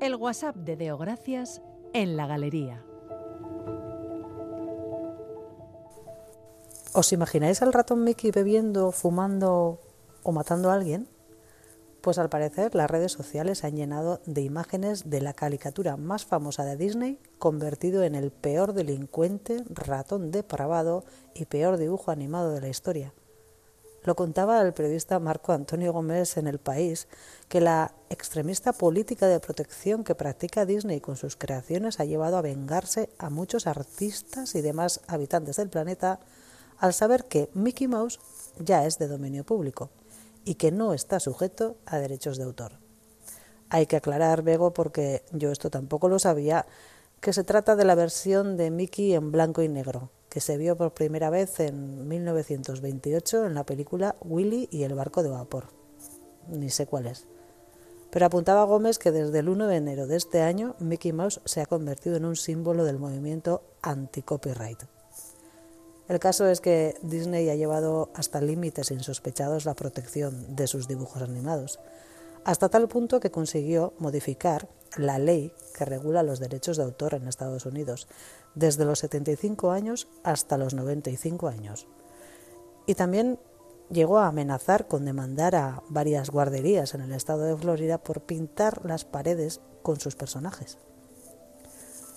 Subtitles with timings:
[0.00, 1.60] El WhatsApp de Deogracias
[1.92, 2.82] en la galería.
[6.94, 9.78] ¿Os imagináis al ratón Mickey bebiendo, fumando
[10.22, 11.06] o matando a alguien?
[12.00, 16.24] Pues al parecer las redes sociales se han llenado de imágenes de la caricatura más
[16.24, 22.62] famosa de Disney convertido en el peor delincuente, ratón depravado y peor dibujo animado de
[22.62, 23.12] la historia.
[24.02, 27.06] Lo contaba el periodista Marco Antonio Gómez en El País,
[27.48, 32.42] que la extremista política de protección que practica Disney con sus creaciones ha llevado a
[32.42, 36.20] vengarse a muchos artistas y demás habitantes del planeta
[36.78, 38.20] al saber que Mickey Mouse
[38.58, 39.90] ya es de dominio público
[40.46, 42.72] y que no está sujeto a derechos de autor.
[43.68, 46.64] Hay que aclarar, Bego, porque yo esto tampoco lo sabía,
[47.20, 50.76] que se trata de la versión de Mickey en blanco y negro, que se vio
[50.76, 55.66] por primera vez en 1928 en la película Willy y el barco de vapor.
[56.48, 57.26] Ni sé cuál es.
[58.10, 61.60] Pero apuntaba Gómez que desde el 1 de enero de este año Mickey Mouse se
[61.60, 64.84] ha convertido en un símbolo del movimiento anti-copyright.
[66.08, 71.22] El caso es que Disney ha llevado hasta límites insospechados la protección de sus dibujos
[71.22, 71.78] animados,
[72.44, 77.28] hasta tal punto que consiguió modificar la ley que regula los derechos de autor en
[77.28, 78.08] Estados Unidos,
[78.54, 81.86] desde los 75 años hasta los 95 años.
[82.86, 83.38] Y también
[83.90, 88.84] llegó a amenazar con demandar a varias guarderías en el estado de Florida por pintar
[88.84, 90.78] las paredes con sus personajes.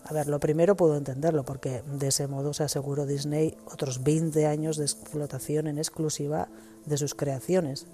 [0.06, 4.45] A ver, lo primero puedo entenderlo, porque de ese modo se aseguró Disney otros 20
[4.47, 6.50] años de explotación en exclusiva
[6.86, 7.88] de sus creaciones,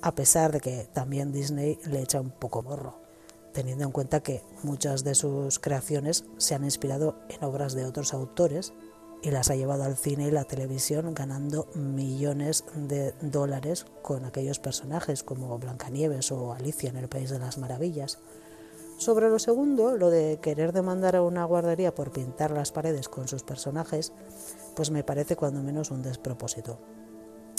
[0.00, 3.01] a pesar de que también Disney le echa un poco morro,
[3.52, 8.14] teniendo en cuenta que muchas de sus creaciones se han inspirado en obras de otros
[8.14, 8.72] autores
[9.22, 14.58] y las ha llevado al cine y la televisión ganando millones de dólares con aquellos
[14.58, 18.18] personajes como Blancanieves o Alicia en el País de las Maravillas.
[18.98, 23.28] Sobre lo segundo, lo de querer demandar a una guardería por pintar las paredes con
[23.28, 24.12] sus personajes,
[24.74, 26.78] pues me parece cuando menos un despropósito.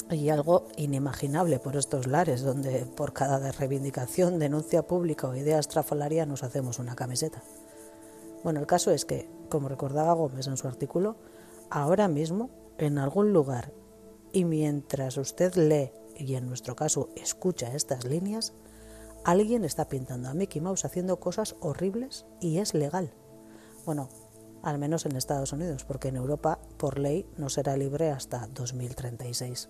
[0.10, 6.26] Y algo inimaginable por estos lares, donde por cada reivindicación, denuncia pública o idea estrafalaria
[6.26, 7.42] nos hacemos una camiseta.
[8.44, 11.16] Bueno, el caso es que, como recordaba Gómez en su artículo,
[11.70, 13.72] ahora mismo, en algún lugar,
[14.32, 18.54] y mientras usted lee, y en nuestro caso escucha estas líneas,
[19.24, 23.14] Alguien está pintando a Mickey Mouse haciendo cosas horribles y es legal.
[23.86, 24.10] Bueno,
[24.64, 29.70] al menos en Estados Unidos, porque en Europa, por ley, no será libre hasta 2036.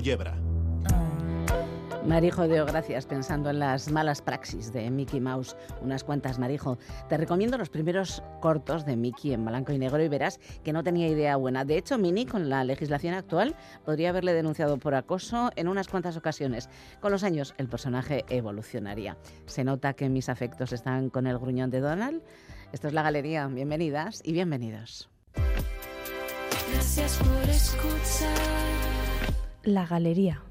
[0.00, 0.34] Bego Yebra.
[2.06, 5.54] Marijo Deo, gracias pensando en las malas praxis de Mickey Mouse.
[5.82, 6.78] Unas cuantas, Marijo.
[7.10, 10.82] Te recomiendo los primeros cortos de Mickey en blanco y negro y verás que no
[10.82, 11.66] tenía idea buena.
[11.66, 16.16] De hecho, Minnie, con la legislación actual, podría haberle denunciado por acoso en unas cuantas
[16.16, 16.70] ocasiones.
[17.00, 19.18] Con los años, el personaje evolucionaría.
[19.44, 22.22] Se nota que mis afectos están con el gruñón de Donald.
[22.72, 23.46] Esto es la galería.
[23.48, 25.10] Bienvenidas y bienvenidos.
[26.72, 28.99] Gracias por escuchar.
[29.62, 30.42] La galería.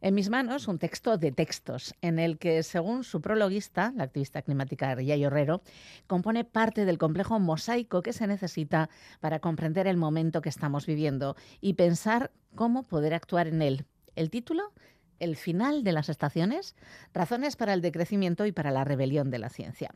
[0.00, 4.40] En mis manos un texto de textos en el que, según su prologuista, la activista
[4.40, 5.60] climática Yayo Herrero,
[6.06, 8.88] compone parte del complejo mosaico que se necesita
[9.20, 13.84] para comprender el momento que estamos viviendo y pensar cómo poder actuar en él.
[14.16, 14.72] El título
[15.20, 16.74] el final de las estaciones,
[17.12, 19.90] razones para el decrecimiento y para la rebelión de la ciencia.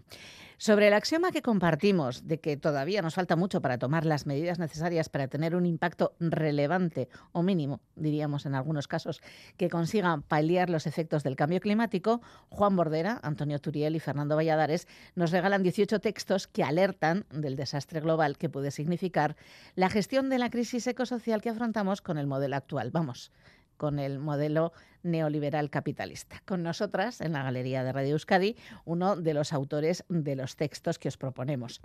[0.60, 4.58] Sobre el axioma que compartimos de que todavía nos falta mucho para tomar las medidas
[4.58, 9.20] necesarias para tener un impacto relevante o mínimo, diríamos en algunos casos,
[9.56, 14.88] que consiga paliar los efectos del cambio climático, Juan Bordera, Antonio Turiel y Fernando Valladares
[15.14, 19.36] nos regalan 18 textos que alertan del desastre global que puede significar
[19.76, 22.90] la gestión de la crisis ecosocial que afrontamos con el modelo actual.
[22.90, 23.30] Vamos,
[23.78, 24.72] con el modelo
[25.02, 26.42] neoliberal capitalista.
[26.44, 30.98] Con nosotras, en la Galería de Radio Euskadi, uno de los autores de los textos
[30.98, 31.80] que os proponemos.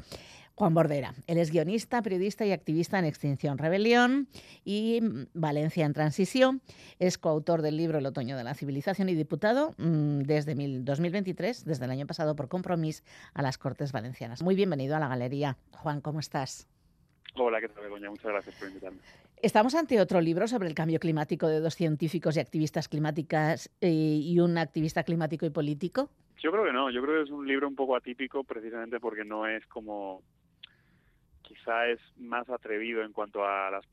[0.56, 1.14] Juan Bordera.
[1.28, 4.28] Él es guionista, periodista y activista en Extinción Rebelión
[4.66, 5.00] y
[5.34, 6.62] Valencia en Transición.
[7.00, 11.86] Es coautor del libro El otoño de la civilización y diputado mm, desde 2023, desde
[11.86, 13.04] el año pasado por compromiso
[13.34, 14.44] a las Cortes Valencianas.
[14.44, 15.58] Muy bienvenido a la Galería.
[15.72, 16.68] Juan, ¿cómo estás?
[17.36, 18.10] Hola, ¿qué tal, Begoña?
[18.10, 19.00] Muchas gracias por invitarme.
[19.44, 23.90] Estamos ante otro libro sobre el cambio climático de dos científicos y activistas climáticas eh,
[23.90, 26.10] y un activista climático y político.
[26.42, 29.26] Yo creo que no, yo creo que es un libro un poco atípico precisamente porque
[29.26, 30.24] no es como
[31.42, 33.84] quizá es más atrevido en cuanto a, las,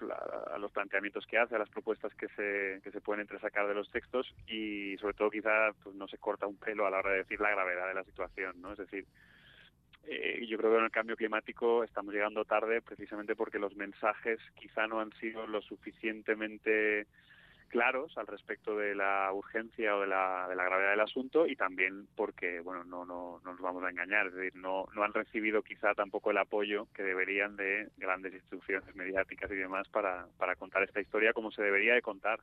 [0.55, 3.75] a los planteamientos que hace, a las propuestas que se, que se pueden entresacar de
[3.75, 7.11] los textos y sobre todo quizá pues, no se corta un pelo a la hora
[7.11, 8.71] de decir la gravedad de la situación, ¿no?
[8.71, 9.05] Es decir,
[10.07, 14.39] eh, yo creo que en el cambio climático estamos llegando tarde precisamente porque los mensajes
[14.59, 17.07] quizá no han sido lo suficientemente
[17.71, 21.57] claros al respecto de la urgencia o de la, de la gravedad del asunto y
[21.57, 25.15] también porque, bueno, no, no, no nos vamos a engañar, es decir, no, no han
[25.15, 30.57] recibido quizá tampoco el apoyo que deberían de grandes instituciones mediáticas y demás para, para
[30.57, 32.41] contar esta historia como se debería de contar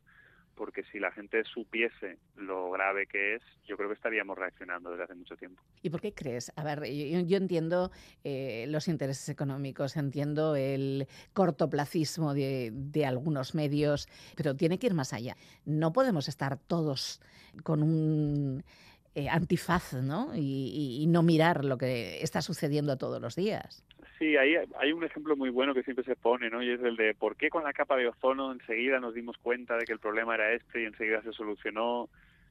[0.58, 5.04] porque si la gente supiese lo grave que es, yo creo que estaríamos reaccionando desde
[5.04, 5.62] hace mucho tiempo.
[5.84, 6.52] ¿Y por qué crees?
[6.56, 7.92] A ver, yo, entiendo
[8.24, 15.14] eh, los intereses económicos, entiendo el cortoplacismo de, algunos medios, pero tiene que ir más
[15.14, 15.38] allá.
[15.66, 17.22] No podemos estar todos
[17.64, 18.64] con un
[19.14, 20.36] eh, antifaz, ¿no?
[20.36, 23.84] Y, y, no mirar lo que está sucediendo todos los días.
[24.18, 26.64] Sí, ahí hay un ejemplo muy bueno que siempre se pone, ¿no?
[26.64, 29.78] Y es el de por qué con la capa de ozono enseguida nos dimos cuenta
[29.78, 32.10] de que el problema era este y enseguida se solucionó.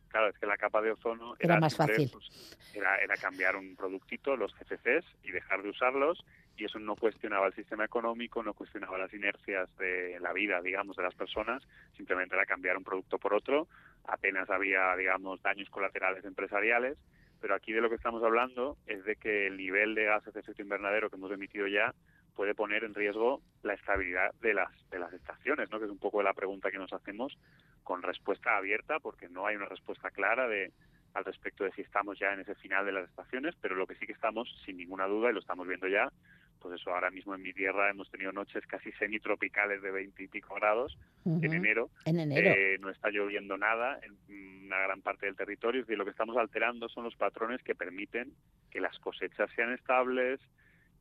[0.08, 2.08] Claro, es que la capa de ozono era, era más fácil.
[2.12, 6.24] Pues, era, era cambiar un productito, los GCCs, y dejar de usarlos
[6.56, 10.96] y eso no cuestionaba el sistema económico, no cuestionaba las inercias de la vida, digamos,
[10.96, 11.62] de las personas,
[11.96, 13.68] simplemente era cambiar un producto por otro,
[14.06, 16.96] apenas había, digamos, daños colaterales empresariales
[17.41, 20.41] pero aquí de lo que estamos hablando es de que el nivel de gases de
[20.41, 21.94] efecto invernadero que hemos emitido ya
[22.35, 25.79] puede poner en riesgo la estabilidad de las de las estaciones, ¿no?
[25.79, 27.37] Que es un poco la pregunta que nos hacemos
[27.83, 30.73] con respuesta abierta, porque no hay una respuesta clara de
[31.15, 33.94] al respecto de si estamos ya en ese final de las estaciones, pero lo que
[33.94, 36.12] sí que estamos, sin ninguna duda, y lo estamos viendo ya,
[36.61, 40.29] pues eso, ahora mismo en mi tierra hemos tenido noches casi semitropicales de 20 y
[40.29, 41.91] pico grados en enero.
[42.05, 42.50] En enero.
[42.50, 45.85] Eh, no está lloviendo nada en una gran parte del territorio.
[45.88, 48.32] y lo que estamos alterando son los patrones que permiten
[48.70, 50.41] que las cosechas sean estables,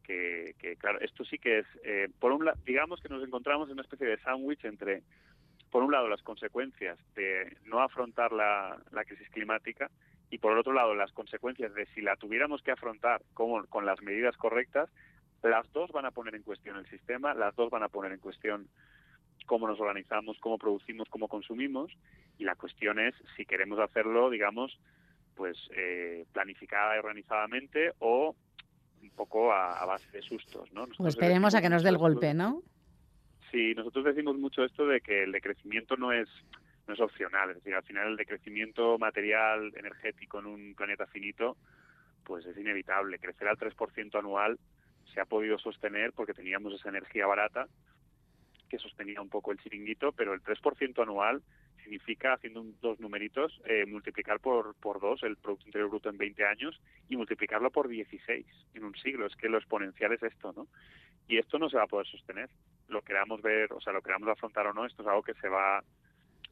[0.04, 3.68] que, que claro, esto sí que es, eh, por un lado, digamos que nos encontramos
[3.68, 5.04] en una especie de sándwich entre,
[5.72, 9.90] por un lado, las consecuencias de no afrontar la, la crisis climática
[10.30, 14.02] y por otro lado, las consecuencias de si la tuviéramos que afrontar como, con las
[14.02, 14.90] medidas correctas,
[15.50, 18.20] las dos van a poner en cuestión el sistema, las dos van a poner en
[18.20, 18.68] cuestión
[19.46, 21.92] cómo nos organizamos, cómo producimos, cómo consumimos,
[22.38, 24.80] y la cuestión es si queremos hacerlo, digamos,
[25.36, 28.36] pues eh, planificada y organizadamente o
[29.02, 30.88] un poco a, base de sustos, ¿no?
[30.98, 32.64] pues esperemos a que nos dé el golpe, ¿no?
[33.52, 36.28] Sí, nosotros decimos mucho esto de que el decrecimiento no es
[36.88, 41.58] no es opcional, es decir, al final el decrecimiento material energético en un planeta finito
[42.26, 43.20] pues es inevitable.
[43.20, 44.60] Crecer al 3% anual
[45.16, 47.68] se ha podido sostener porque teníamos esa energía barata
[48.70, 51.42] que sostenía un poco el chiringuito, pero el 3% anual
[51.82, 56.46] significa, haciendo dos numeritos, eh, multiplicar por, por dos el Producto Interior Bruto en 20
[56.46, 59.28] años y multiplicarlo por 16 en un siglo.
[59.28, 60.68] Es que lo exponencial es esto, ¿no?
[61.28, 62.50] Y esto no se va a poder sostener.
[62.90, 65.48] Lo queramos ver, o sea, lo queramos afrontar o no, esto es algo que se
[65.48, 65.82] va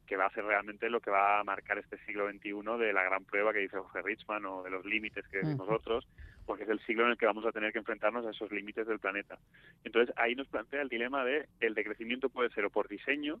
[0.06, 3.02] que va a ser realmente lo que va a marcar este siglo XXI de la
[3.02, 6.06] gran prueba que dice Jorge Richman o de los límites que decimos nosotros,
[6.46, 8.86] porque es el siglo en el que vamos a tener que enfrentarnos a esos límites
[8.86, 9.38] del planeta.
[9.84, 13.40] Entonces ahí nos plantea el dilema de el decrecimiento puede ser o por diseño,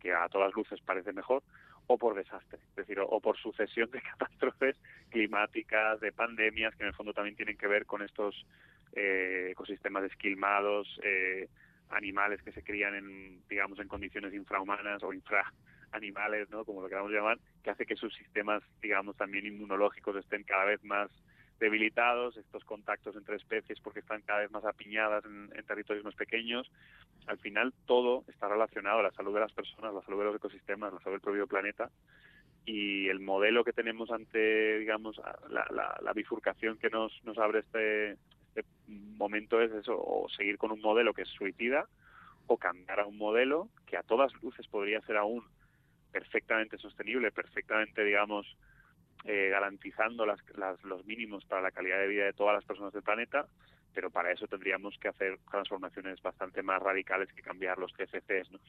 [0.00, 1.42] que a todas luces parece mejor,
[1.88, 4.76] o por desastre, es decir, o, por sucesión de catástrofes
[5.08, 8.46] climáticas, de pandemias, que en el fondo también tienen que ver con estos
[8.92, 11.48] eh, ecosistemas esquilmados, eh,
[11.88, 15.52] animales que se crían en, digamos, en condiciones infrahumanas o infra
[15.92, 16.66] animales, ¿no?
[16.66, 20.84] Como lo queramos llamar, que hace que sus sistemas, digamos, también inmunológicos estén cada vez
[20.84, 21.10] más
[21.58, 26.70] debilitados, estos contactos entre especies porque están cada vez más apiñadas en, territorios más pequeños.
[27.26, 30.92] Al final todo está relacionado, la salud de las personas, la salud de los ecosistemas,
[30.92, 31.90] la salud del propio planeta
[32.64, 38.12] y el modelo que tenemos ante, digamos, la, bifurcación que nos, nos abre este,
[38.54, 41.86] este momento es eso, o seguir con un modelo que es suicida
[42.46, 45.44] o cambiar a un modelo que a todas luces podría ser aún
[46.10, 48.46] perfectamente sostenible, perfectamente, digamos,
[49.24, 50.40] eh, garantizando las,
[50.84, 53.46] los mínimos para la calidad de vida de todas las personas del planeta,
[53.94, 58.52] pero para eso tendríamos que hacer transformaciones bastante más radicales que cambiar los TFCs.
[58.52, 58.60] ¿no?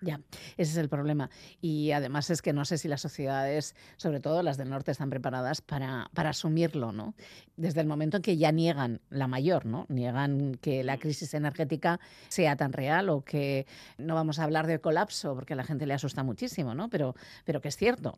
[0.00, 0.20] Ya,
[0.56, 1.28] ese es el problema.
[1.60, 5.10] Y además es que no sé si las sociedades, sobre todo las del norte, están
[5.10, 7.14] preparadas para, para asumirlo, ¿no?
[7.56, 9.86] Desde el momento en que ya niegan la mayor, ¿no?
[9.88, 13.66] Niegan que la crisis energética sea tan real o que
[13.98, 16.88] no vamos a hablar de colapso porque a la gente le asusta muchísimo, ¿no?
[16.88, 18.14] Pero, pero que es cierto.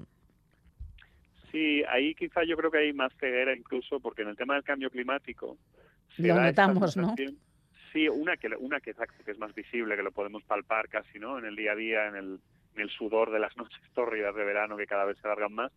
[1.51, 4.63] Sí, ahí quizá yo creo que hay más ceguera incluso porque en el tema del
[4.63, 5.59] cambio climático
[6.17, 7.15] se Lo da notamos, ¿no?
[7.93, 8.95] Sí, una que una que
[9.27, 11.39] es más visible, que lo podemos palpar casi, ¿no?
[11.39, 12.41] En el día a día, en el,
[12.75, 15.73] en el sudor de las noches tórridas de verano que cada vez se alargan más.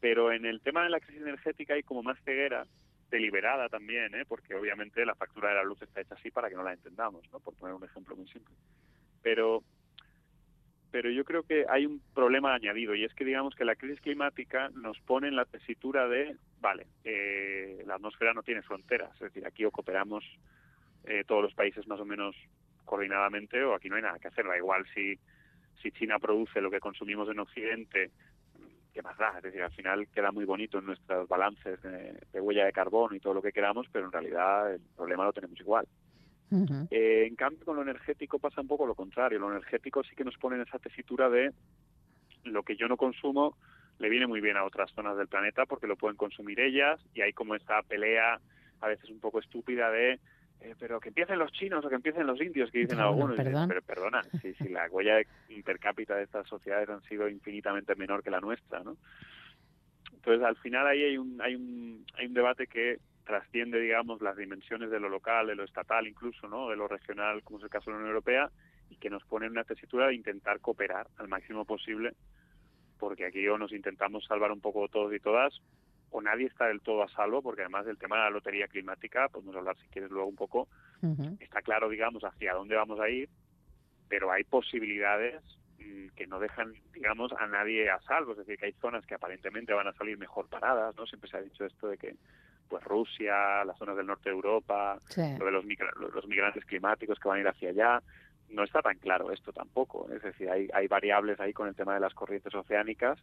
[0.00, 2.66] Pero en el tema de la crisis energética hay como más ceguera,
[3.10, 4.24] deliberada también, ¿eh?
[4.26, 7.22] Porque obviamente la factura de la luz está hecha así para que no la entendamos,
[7.30, 7.38] ¿no?
[7.38, 8.54] Por poner un ejemplo muy simple.
[9.22, 9.62] Pero
[10.92, 14.00] pero yo creo que hay un problema añadido y es que digamos que la crisis
[14.02, 19.20] climática nos pone en la tesitura de, vale, eh, la atmósfera no tiene fronteras, es
[19.20, 20.22] decir, aquí o cooperamos
[21.04, 22.36] eh, todos los países más o menos
[22.84, 25.18] coordinadamente o aquí no hay nada que hacer, da igual si,
[25.80, 28.10] si China produce lo que consumimos en Occidente,
[28.92, 29.32] ¿qué más da?
[29.38, 33.16] Es decir, al final queda muy bonito en nuestros balances de, de huella de carbono
[33.16, 35.88] y todo lo que queramos, pero en realidad el problema lo tenemos igual.
[36.90, 39.38] Eh, en cambio, con lo energético pasa un poco lo contrario.
[39.38, 41.52] Lo energético sí que nos pone en esa tesitura de
[42.44, 43.56] lo que yo no consumo
[43.98, 47.20] le viene muy bien a otras zonas del planeta porque lo pueden consumir ellas y
[47.20, 48.40] hay como esta pelea
[48.80, 50.18] a veces un poco estúpida de
[50.62, 53.36] eh, pero que empiecen los chinos o que empiecen los indios que dicen Bueno, algunos.
[53.36, 53.68] Perdón.
[53.68, 55.20] pero perdona, si, si la huella
[55.64, 58.96] per cápita de estas sociedades han sido infinitamente menor que la nuestra, ¿no?
[60.12, 64.36] Entonces, al final ahí hay un, hay un, hay un debate que trasciende, digamos, las
[64.36, 66.68] dimensiones de lo local, de lo estatal incluso, ¿no?
[66.68, 68.50] De lo regional, como es el caso de la Unión Europea,
[68.90, 72.14] y que nos pone en una tesitura de intentar cooperar al máximo posible,
[72.98, 75.60] porque aquí o nos intentamos salvar un poco todos y todas,
[76.10, 79.28] o nadie está del todo a salvo, porque además del tema de la lotería climática,
[79.28, 80.68] podemos hablar si quieres luego un poco,
[81.40, 83.28] está claro, digamos, hacia dónde vamos a ir,
[84.08, 85.42] pero hay posibilidades
[85.78, 88.32] mm, que no dejan, digamos, a nadie a salvo.
[88.32, 91.06] Es decir, que hay zonas que aparentemente van a salir mejor paradas, ¿no?
[91.06, 92.14] Siempre se ha dicho esto de que,
[92.72, 95.20] pues, Rusia, las zonas del norte de Europa, Sí.
[95.38, 98.02] lo de los, migra- los migrantes climáticos que van a ir hacia allá,
[98.48, 100.08] no está tan claro esto tampoco.
[100.10, 103.18] Es decir, hay, hay variables ahí con el tema de las corrientes oceánicas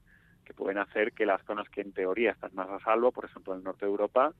[0.45, 3.53] que pueden hacer que las zonas que en teoría están más a salvo, por ejemplo,
[3.53, 4.33] en el norte de Europa,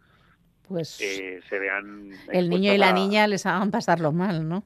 [0.68, 2.12] Pues eh, se vean...
[2.32, 4.63] el niño y la a- niña les hagan pasarlo mal, ¿no?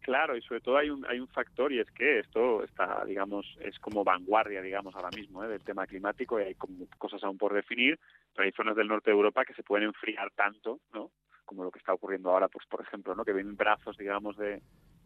[0.00, 3.46] Claro, y sobre todo hay un, hay un factor y es que esto está, digamos,
[3.60, 5.48] es como vanguardia, digamos, ahora mismo ¿eh?
[5.48, 7.98] del tema climático y hay como cosas aún por definir,
[8.34, 11.10] pero hay zonas del norte de Europa que se pueden enfriar tanto, ¿no?
[11.44, 13.24] Como lo que está ocurriendo ahora, pues por ejemplo, ¿no?
[13.24, 14.62] Que vienen brazos, digamos, de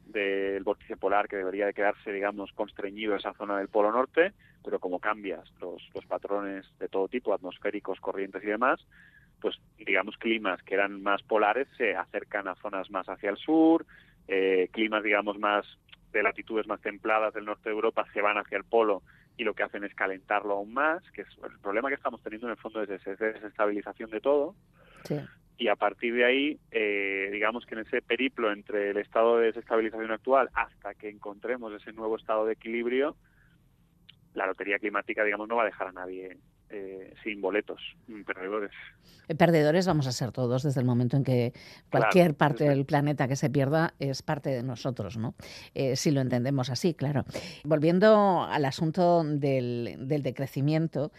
[0.06, 4.32] del vórtice polar que debería de quedarse, digamos, constreñido esa zona del polo norte,
[4.62, 8.86] pero como cambias los, los patrones de todo tipo, atmosféricos, corrientes y demás,
[9.40, 13.84] pues digamos climas que eran más polares se acercan a zonas más hacia el sur,
[14.28, 15.66] eh, climas, digamos, más
[16.12, 19.02] de latitudes más templadas del norte de Europa se van hacia el polo
[19.36, 22.46] y lo que hacen es calentarlo aún más, que es el problema que estamos teniendo
[22.46, 24.54] en el fondo es esa es desestabilización de todo
[25.04, 25.16] Sí.
[25.58, 29.46] y a partir de ahí, eh, digamos que en ese periplo entre el estado de
[29.46, 33.16] desestabilización actual hasta que encontremos ese nuevo estado de equilibrio,
[34.32, 36.38] la lotería climática, digamos, no va a dejar a nadie
[36.76, 38.72] eh, sin boletos, mm, perdedores.
[39.28, 41.52] Eh, Perdedores vamos a ser todos desde el momento en que
[41.88, 45.34] cualquier Claro, parte del planeta que se pierda es parte de nosotros, ¿no?
[45.74, 47.24] Eh, si lo entendemos así, claro.
[47.62, 51.12] Volviendo al asunto del, del decrecimiento,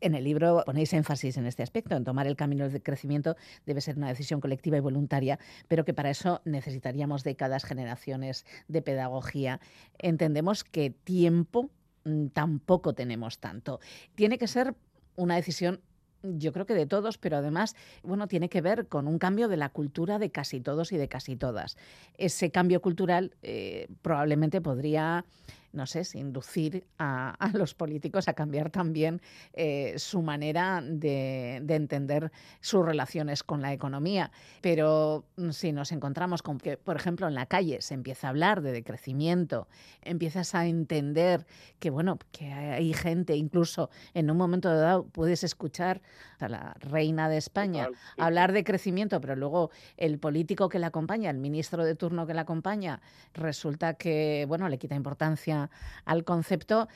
[0.00, 3.82] en el libro ponéis énfasis en este aspecto, en tomar el camino del crecimiento debe
[3.82, 9.60] ser una decisión colectiva y voluntaria, pero que para eso necesitaríamos décadas, generaciones de pedagogía.
[9.98, 11.68] Entendemos que tiempo
[12.04, 13.80] mm, tampoco tenemos tanto.
[14.14, 14.74] Tiene que ser
[15.16, 15.80] una decisión
[16.24, 19.56] yo creo que de todos, pero además, bueno, tiene que ver con un cambio de
[19.56, 21.76] la cultura de casi todos y de casi todas.
[22.16, 25.24] Ese cambio cultural eh, probablemente podría,
[25.74, 29.20] no sé, si inducir a, a los políticos a cambiar también
[29.52, 34.30] eh, su manera de, de entender sus relaciones con la economía.
[34.60, 38.30] Pero mm, si nos encontramos con que, por ejemplo, en la calle se empieza a
[38.30, 39.68] hablar de decrecimiento,
[40.02, 41.46] empiezas a entender
[41.78, 46.00] que, bueno, que hay gente, incluso en un momento dado puedes escuchar
[46.38, 50.78] a la reina de España Total, sí, hablar de crecimiento, pero luego el político que
[50.78, 53.00] la acompaña, el ministro de turno que la acompaña,
[53.32, 55.63] resulta que, bueno, le quita importancia
[56.04, 56.88] al concepto.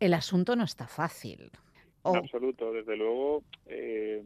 [0.00, 1.50] El asunto no está fácil.
[2.04, 4.22] En absoluto, desde luego, eh,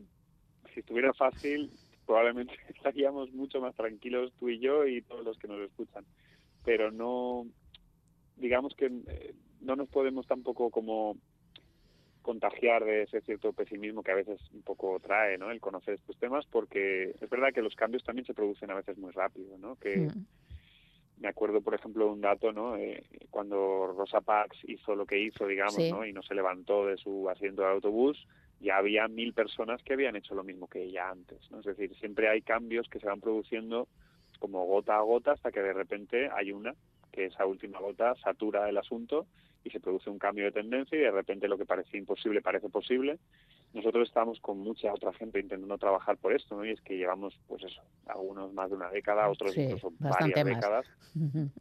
[0.75, 1.71] si estuviera fácil,
[2.07, 6.05] probablemente estaríamos mucho más tranquilos tú y yo y todos los que nos escuchan.
[6.64, 7.47] Pero no,
[8.37, 11.17] digamos que eh, no nos podemos tampoco como
[12.23, 15.50] contagiar de ese cierto pesimismo que a veces un poco trae ¿no?
[15.50, 18.99] el conocer estos temas, porque es verdad que los cambios también se producen a veces
[18.99, 19.76] muy rápido, ¿no?
[19.76, 20.26] Que, Mm,
[21.20, 22.76] me acuerdo, por ejemplo, de un dato, ¿no?
[22.76, 25.90] Eh, cuando Rosa Parks hizo lo que hizo, digamos, Sí.
[25.90, 26.04] ¿no?
[26.06, 28.26] Y no se levantó de su asiento de autobús,
[28.60, 31.60] ya había mil personas que habían hecho lo mismo que ella antes, ¿no?
[31.60, 33.88] Es decir, siempre hay cambios que se van produciendo
[34.38, 36.75] como gota a gota hasta que de repente hay una
[37.12, 39.26] que esa última gota satura el asunto
[39.64, 42.68] y se produce un cambio de tendencia y de repente lo que parecía imposible parece
[42.68, 43.18] posible.
[43.75, 46.64] Nosotros estamos con mucha otra gente intentando trabajar por esto, ¿no?
[46.64, 50.44] Y es que llevamos, pues eso, algunos más de una década, otros Sí, incluso varias
[50.44, 50.54] más.
[50.54, 50.87] décadas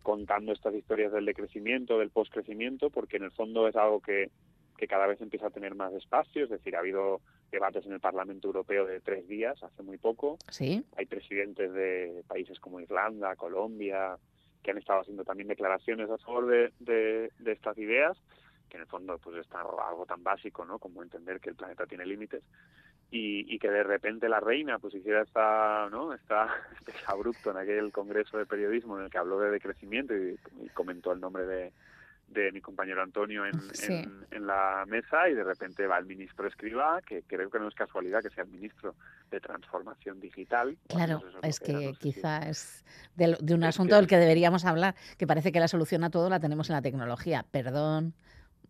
[0.01, 4.31] contando estas historias del decrecimiento, del postcrecimiento, porque en el fondo es algo que,
[4.77, 7.21] que cada vez empieza a tener más espacio, es decir, ha habido
[7.51, 12.23] debates en el Parlamento Europeo de tres días, hace muy poco, Sí, hay presidentes de
[12.27, 14.17] países como Irlanda, Colombia,
[14.63, 18.17] que han estado haciendo también declaraciones a favor de, de- de estas ideas,
[18.69, 20.79] que en el fondo pues está algo tan básico, ¿no?
[20.79, 22.43] Como entender que el planeta tiene límites
[23.11, 26.13] y, y que de repente la reina pues hiciera esta, ¿no?
[26.13, 26.47] Esta,
[26.87, 30.69] este abrupto en aquel congreso de periodismo en el que habló de decrecimiento y, y
[30.69, 31.71] comentó el nombre de,
[32.27, 33.93] de mi compañero Antonio en, Sí.
[33.93, 37.69] en, en la mesa y de repente va el ministro Escriba, que creo que no
[37.69, 38.95] es casualidad que sea el ministro
[39.31, 40.77] de Transformación Digital.
[40.89, 42.83] claro, es que no sé si- quizá es
[43.15, 46.03] de, de un Es asunto que- del que deberíamos hablar, que parece que la solución
[46.03, 47.45] a todo la tenemos en la tecnología.
[47.49, 48.13] Perdón.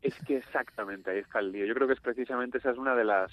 [0.01, 1.65] Es que exactamente, ahí está el lío.
[1.65, 3.31] Yo creo que es precisamente esa es una de las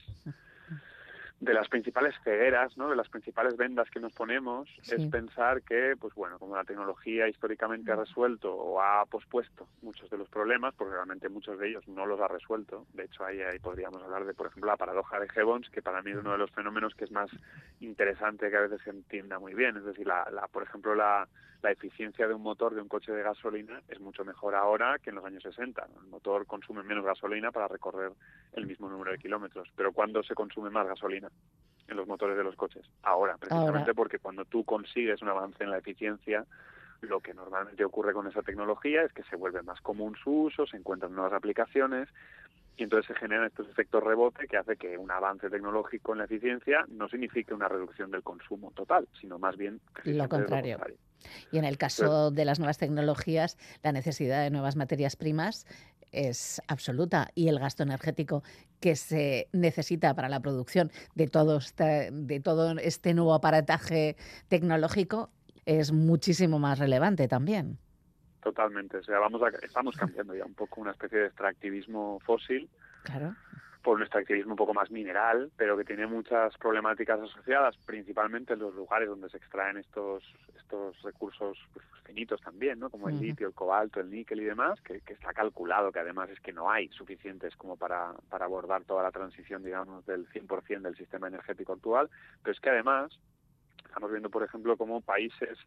[1.41, 2.89] de las principales cegueras, ¿no?
[2.89, 4.95] De las principales vendas que nos ponemos Sí.
[4.95, 10.09] es pensar que, pues bueno, como la tecnología históricamente ha resuelto o ha pospuesto muchos
[10.09, 12.87] de los problemas, porque realmente muchos de ellos no los ha resuelto.
[12.95, 16.01] De hecho, ahí, ahí podríamos hablar de, por ejemplo, la paradoja de Gibbons, que para
[16.03, 17.29] mí es uno de los fenómenos que es más
[17.81, 19.77] interesante que a veces se entienda muy bien.
[19.77, 21.29] Es decir, la, la- por ejemplo, la,
[21.65, 25.09] la eficiencia de un motor de un coche de gasolina es mucho mejor ahora que
[25.09, 25.83] en los años 60.
[26.03, 28.13] El motor consume menos gasolina para recorrer
[28.53, 29.71] el mismo número de kilómetros.
[29.75, 31.31] Pero ¿cuándo se consume más gasolina
[31.89, 32.85] en los motores de los coches?
[33.03, 33.95] Ahora, precisamente Ahora.
[33.95, 36.45] porque cuando tú consigues un avance en la eficiencia,
[37.01, 40.67] lo que normalmente ocurre con esa tecnología es que se vuelve más común su uso,
[40.67, 42.11] se encuentran nuevas aplicaciones
[42.77, 46.25] y entonces se generan estos efectos rebote que hace que un avance tecnológico en la
[46.25, 50.79] eficiencia no signifique una reducción del consumo total, sino más bien precisamente contrario.
[51.53, 55.67] Y en el caso de las nuevas tecnologías, la necesidad de nuevas materias primas
[56.13, 58.43] es absoluta y el gasto energético
[58.81, 64.17] que se necesita para la producción de todo este, de todo este nuevo aparataje
[64.49, 65.31] tecnológico
[65.67, 67.79] es muchísimo más relevante también.
[68.45, 72.69] Totalmente, o sea, vamos a, estamos cambiando ya un poco una especie de extractivismo fósil
[73.05, 73.35] Claro.
[73.83, 78.59] por un extractivismo un poco más mineral, pero que tiene muchas problemáticas asociadas, principalmente en
[78.59, 80.23] los lugares donde se extraen estos
[80.59, 82.91] estos recursos pues, finitos también, ¿no?
[82.91, 86.29] Como el litio, el cobalto, el níquel y demás, que, que está calculado que además
[86.29, 90.83] es que no hay suficientes como para, para abordar toda la transición, digamos, del 100%
[90.83, 92.11] del sistema energético actual,
[92.43, 93.19] pero es que además
[93.87, 95.59] estamos viendo, por ejemplo, como países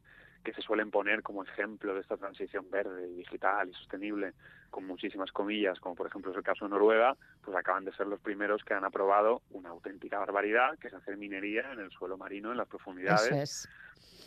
[0.44, 4.34] que se suelen poner como ejemplo de esta transición verde, digital y sostenible,
[4.70, 8.08] con muchísimas comillas, como por ejemplo es el caso de Noruega, pues acaban de ser
[8.08, 12.18] los primeros que han aprobado una auténtica barbaridad, que es hacer minería en el suelo
[12.18, 13.70] marino, en las profundidades, es.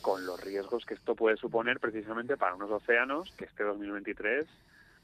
[0.00, 4.46] con los riesgos que esto puede suponer precisamente para unos océanos que este 2023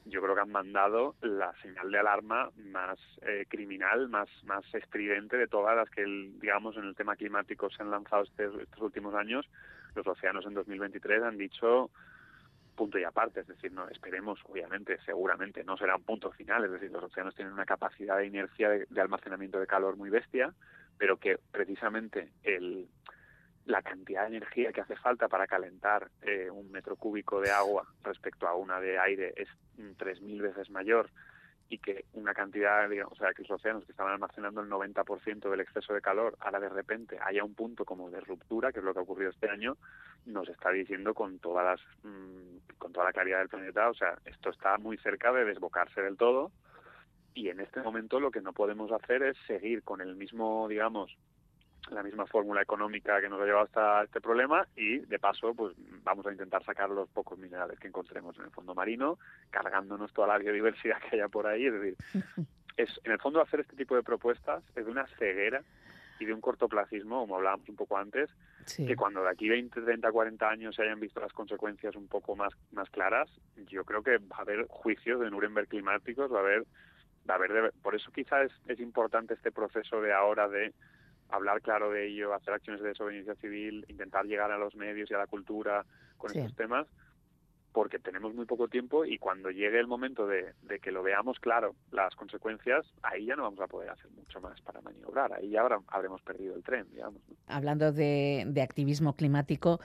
[0.05, 5.35] yo creo que han mandado la señal de alarma más eh, criminal, más más estridente
[5.35, 6.03] de todas las que,
[6.39, 9.45] digamos, en el tema climático se han lanzado este- estos últimos años.
[9.97, 11.91] Los océanos en 2023 han dicho
[12.75, 16.71] punto y aparte, es decir, no esperemos, obviamente, seguramente no será un punto final, es
[16.71, 20.53] decir, los océanos tienen una capacidad de inercia de, de almacenamiento de calor muy bestia,
[20.99, 22.87] pero que precisamente el,
[23.67, 27.85] la cantidad de energía que hace falta para calentar eh, un metro cúbico de agua
[28.03, 31.09] respecto a una de aire es mm, 3.000 veces mayor
[31.69, 35.49] y que una cantidad, digamos, o sea, que los océanos que estaban almacenando el 90%
[35.49, 38.85] del exceso de calor, ahora de repente haya un punto como de ruptura, que es
[38.85, 39.77] lo que ha ocurrido este año,
[40.25, 44.17] nos está diciendo con todas las, mm, con toda la claridad del planeta, o sea,
[44.25, 46.51] esto está muy cerca de desbocarse del todo
[47.33, 51.15] y en este momento lo que no podemos hacer es seguir con el mismo, digamos,
[51.91, 55.75] la misma fórmula económica que nos ha llevado hasta este problema y de paso pues
[56.03, 59.17] vamos a intentar sacar los pocos minerales que encontremos en el fondo marino,
[59.49, 61.95] cargándonos toda la biodiversidad que haya por ahí, es decir,
[62.77, 65.61] es en el fondo hacer este tipo de propuestas es de una ceguera
[66.19, 68.29] y de un cortoplacismo, como hablábamos un poco antes,
[68.65, 68.85] Sí.
[68.85, 72.35] que cuando de aquí 20, 30, 40 años se hayan visto las consecuencias un poco
[72.35, 73.29] más, más claras,
[73.67, 76.63] yo creo que va a haber juicios de Nuremberg climáticos, va a haber,
[77.29, 80.73] va a haber de- por eso quizás es, es importante este proceso de ahora de
[81.29, 85.13] hablar claro de ello, hacer acciones de desobediencia civil, intentar llegar a los medios y
[85.13, 85.85] a la cultura
[86.17, 86.39] con Sí.
[86.39, 86.87] estos temas,
[87.73, 91.37] porque tenemos muy poco tiempo y cuando llegue el momento de, de que lo veamos
[91.39, 95.49] claro, las consecuencias, ahí ya no vamos a poder hacer mucho más para maniobrar, ahí
[95.49, 97.21] ya habrá- habremos perdido el tren, digamos.
[97.29, 97.35] ¿no?
[97.45, 99.79] Hablando de, de activismo climático,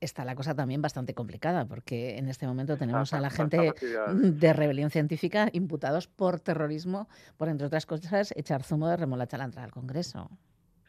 [0.00, 3.72] está la cosa también bastante complicada, porque en este momento tenemos a la gente
[4.06, 7.08] de rebelión científica imputados por terrorismo,
[7.38, 10.30] por, entre otras cosas, echar zumo de remolacha a la entrada al Congreso.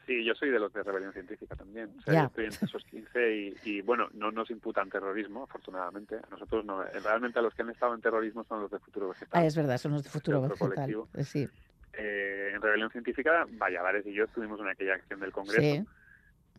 [0.09, 1.91] Sí, yo soy de los de rebelión científica también.
[1.99, 6.15] O sea, yo estoy entre esos 15 y, y, bueno, no nos imputan terrorismo, afortunadamente.
[6.15, 6.81] A nosotros no.
[6.83, 9.29] Realmente a los que han estado en terrorismo son los de Futuro Vegetal.
[9.31, 10.69] Ah, es verdad, son los de futuro vegetal.
[10.69, 11.07] colectivo.
[11.13, 11.47] Eh, Sí,
[11.93, 15.61] Eh, en rebelión científica, Valladares y yo estuvimos en aquella acción del Congreso.
[15.61, 15.85] sí.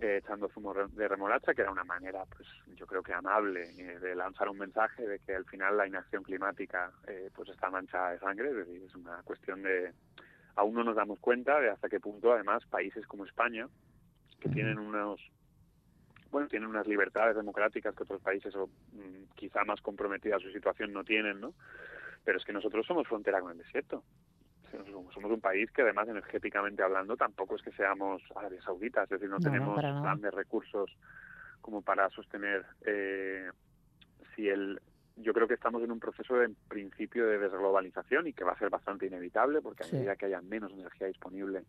[0.00, 3.98] eh, echando zumo de remolacha, que era una manera, pues yo creo que amable, eh,
[3.98, 8.12] de lanzar un mensaje de que al final la inacción climática eh, pues está manchada
[8.12, 9.92] de sangre, es decir, es una cuestión de...
[10.60, 13.66] Aún no nos damos cuenta de hasta qué punto, además, países como España,
[14.38, 15.18] que tienen unos...
[16.30, 20.52] Bueno, tienen unas libertades democráticas que otros países o mm, quizá más comprometidas a su
[20.52, 21.54] situación no tienen, ¿no?
[22.24, 24.04] Pero es que nosotros somos frontera con el desierto.
[25.14, 29.30] Somos un país que además energéticamente hablando tampoco es que seamos Arabia Saudita, es decir,
[29.30, 30.94] no, tenemos grandes recursos
[31.62, 33.50] como para sostener eh,
[34.36, 34.78] si el
[35.22, 38.52] yo creo que estamos en un proceso de en principio de desglobalización y que va
[38.52, 39.96] a ser bastante inevitable porque a Sí.
[39.96, 41.64] medida que haya menos energía disponible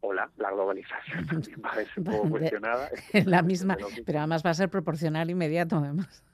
[0.00, 2.88] hola, la globalización también va a verse un poco cuestionada.
[3.26, 6.24] la misma, pero además va a ser proporcional inmediato, además.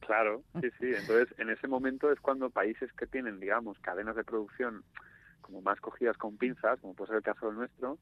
[0.00, 0.92] Claro, sí, sí.
[0.94, 4.84] Entonces, en ese momento es cuando países que tienen, digamos, cadenas de producción
[5.40, 7.98] como más cogidas con pinzas, como puede ser el caso del nuestro,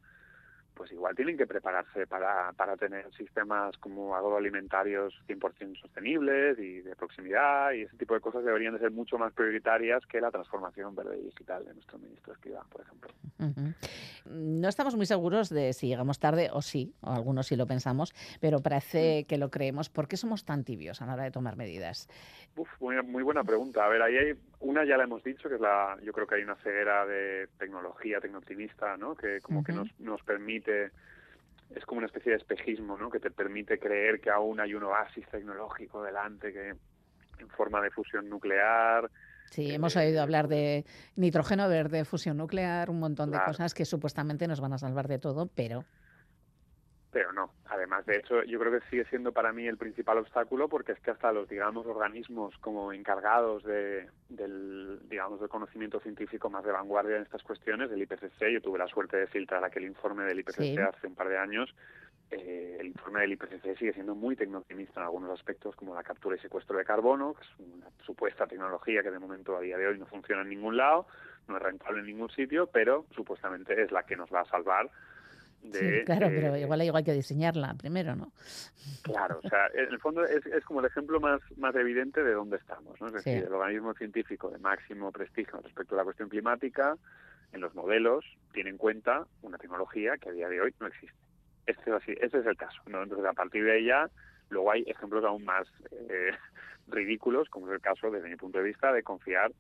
[0.75, 6.97] pues igual tienen que prepararse para, para tener sistemas como agroalimentarios 100% sostenibles y de
[6.97, 10.95] proximidad y ese tipo de cosas deberían de ser mucho más prioritarias que la transformación
[10.95, 13.11] verde y digital de nuestro ministro Escrivá, por ejemplo.
[13.39, 13.75] Ujú.
[14.27, 18.15] No estamos muy seguros de si llegamos tarde o sí, o algunos sí lo pensamos,
[18.41, 19.91] pero parece que lo creemos.
[19.91, 22.09] ¿Por qué somos tan tibios a la hora de tomar medidas?
[22.57, 23.85] Uf, muy, muy buena pregunta.
[23.85, 26.37] A ver, ahí hay una ya la hemos dicho, que es la, yo creo que
[26.37, 29.15] hay una ceguera de tecnología tecnooptimista, ¿no?
[29.15, 33.11] Que como que nos, nos permite, es como una especie de espejismo, ¿no?
[33.11, 36.74] Que te permite creer que aún hay un oasis tecnológico delante que
[37.38, 39.11] en forma de fusión nuclear.
[39.50, 40.85] Sí, hemos oído hablar de
[41.16, 45.18] nitrógeno verde, fusión nuclear, un montón de cosas que supuestamente nos van a salvar de
[45.18, 45.85] todo, pero
[47.12, 47.53] Pero no,
[47.85, 51.01] además de hecho yo creo que sigue siendo para mí el principal obstáculo porque es
[51.01, 56.73] que hasta los digamos organismos como encargados de, del digamos del conocimiento científico más de
[56.73, 60.40] vanguardia en estas cuestiones, el IPCC, yo tuve la suerte de filtrar aquel informe del
[60.40, 60.79] IPCC Sí.
[60.79, 61.75] hace un par de años,
[62.31, 66.37] eh, el informe del IPCC sigue siendo muy tecnooptimista en algunos aspectos como la captura
[66.37, 69.88] y secuestro de carbono, que es una supuesta tecnología que de momento a día de
[69.88, 71.07] hoy no funciona en ningún lado,
[71.49, 74.90] no es rentable en ningún sitio, pero supuestamente es la que nos va a salvar
[75.64, 78.33] de, sí, claro, pero eh, igual, igual hay que diseñarla primero, ¿no?
[79.03, 82.33] Claro, o sea, en el fondo es, es como el ejemplo más, más evidente de
[82.33, 83.09] dónde estamos, ¿no?
[83.09, 83.31] Es Sí.
[83.31, 86.96] decir, el organismo científico de máximo prestigio respecto a la cuestión climática,
[87.53, 91.16] en los modelos, tiene en cuenta una tecnología que a día de hoy no existe.
[91.66, 93.03] Este es, así, este es el caso, ¿no?
[93.03, 94.11] Entonces, a partir de ya,
[94.50, 96.33] luego hay ejemplos aún más eh,
[96.88, 99.50] ridículos, como es el caso, desde mi punto de vista, de confiar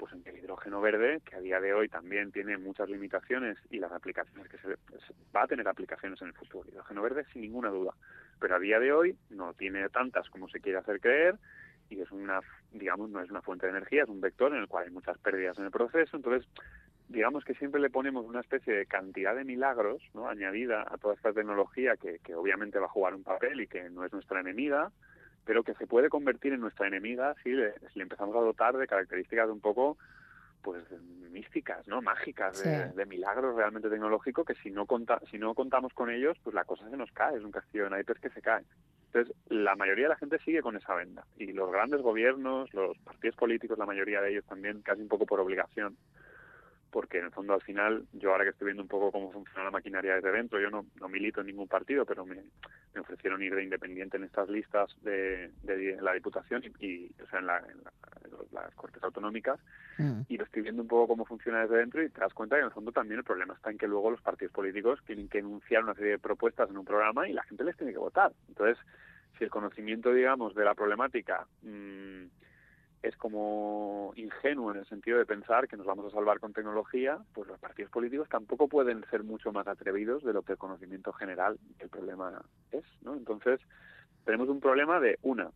[0.00, 3.78] pues en el hidrógeno verde, que a día de hoy también tiene muchas limitaciones y
[3.78, 6.64] las aplicaciones que se, se- va a tener aplicaciones en el futuro.
[6.66, 7.92] El hidrógeno verde sin ninguna duda,
[8.40, 11.34] pero a día de hoy no tiene tantas como se quiere hacer creer
[11.90, 12.40] y es una,
[12.72, 15.18] digamos, no es una fuente de energía, es un vector en el cual hay muchas
[15.18, 16.16] pérdidas en el proceso.
[16.16, 16.48] Entonces,
[17.08, 20.28] digamos que siempre le ponemos una especie de cantidad de milagros ¿no?
[20.30, 23.90] añadida a toda esta tecnología que, que obviamente va a jugar un papel y que
[23.90, 24.92] no es nuestra enemiga,
[25.44, 28.76] pero que se puede convertir en nuestra enemiga si le, si le empezamos a dotar
[28.76, 29.96] de características un poco
[30.62, 30.82] pues
[31.30, 32.02] místicas, ¿no?
[32.02, 36.36] Mágicas, de, de milagros realmente tecnológicos que si no conta, si no contamos con ellos,
[36.42, 38.64] pues la cosa se nos cae, es un castillo de naipes que se cae.
[39.06, 42.96] Entonces, la mayoría de la gente sigue con esa venda y los grandes gobiernos, los
[42.98, 45.96] partidos políticos, la mayoría de ellos también casi un poco por obligación,
[46.90, 49.64] porque en el fondo al final, yo ahora que estoy viendo un poco cómo funciona
[49.64, 52.42] la maquinaria desde dentro, yo no, no milito en ningún partido, pero me,
[52.94, 57.26] me ofrecieron ir de independiente en estas listas de, de la Diputación y, y, o
[57.28, 57.92] sea, en, la, en la-
[58.24, 59.58] en las Cortes Autonómicas
[59.98, 60.22] Mm.
[60.28, 62.60] y lo estoy viendo un poco cómo funciona desde dentro y te das cuenta que
[62.60, 65.38] en el fondo también el problema está en que luego los partidos políticos tienen que
[65.40, 68.32] enunciar una serie de propuestas en un programa y la gente les tiene que votar.
[68.48, 68.78] Entonces,
[69.36, 72.24] si el conocimiento, digamos, de la problemática mm,
[73.02, 77.18] es como ingenuo en el sentido de pensar que nos vamos a salvar con tecnología,
[77.32, 81.12] pues los partidos políticos tampoco pueden ser mucho más atrevidos de lo que el conocimiento
[81.12, 83.14] general del problema es, ¿no?
[83.14, 83.60] Entonces,
[84.24, 85.50] tenemos un problema de una,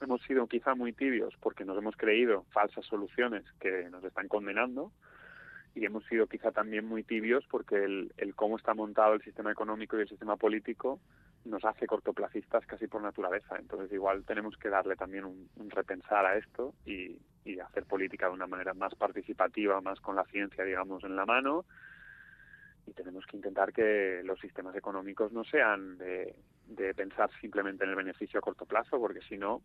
[0.00, 4.90] hemos sido quizá muy tibios porque nos hemos creído falsas soluciones que nos están condenando
[5.74, 9.52] y hemos sido quizá también muy tibios porque el, el cómo está montado el sistema
[9.52, 10.98] económico y el sistema político
[11.44, 13.56] nos hace cortoplacistas casi por naturaleza.
[13.58, 18.26] Entonces igual tenemos que darle también un, un repensar a esto y, y hacer política
[18.26, 21.64] de una manera más participativa, más con la ciencia, digamos, en la mano
[22.86, 26.34] y tenemos que intentar que los sistemas económicos no sean de,
[26.66, 29.62] de pensar simplemente en el beneficio a corto plazo, porque si no,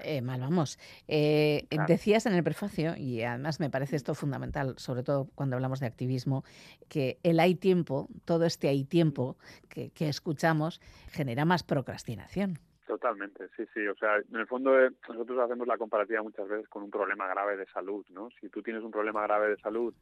[0.00, 0.78] Eh, mal vamos.
[1.06, 1.86] Eh, Claro.
[1.88, 5.86] Decías en el prefacio, y además me parece esto fundamental, sobre todo cuando hablamos de
[5.86, 6.44] activismo,
[6.88, 9.36] que el hay tiempo, todo este hay tiempo
[9.68, 10.80] que, que escuchamos,
[11.10, 12.58] genera más procrastinación.
[12.86, 13.86] Totalmente, sí, sí.
[13.86, 17.26] O sea, en el fondo eh, nosotros hacemos la comparativa muchas veces con un problema
[17.28, 18.30] grave de salud, ¿no?
[18.40, 19.94] Si tú tienes un problema grave de salud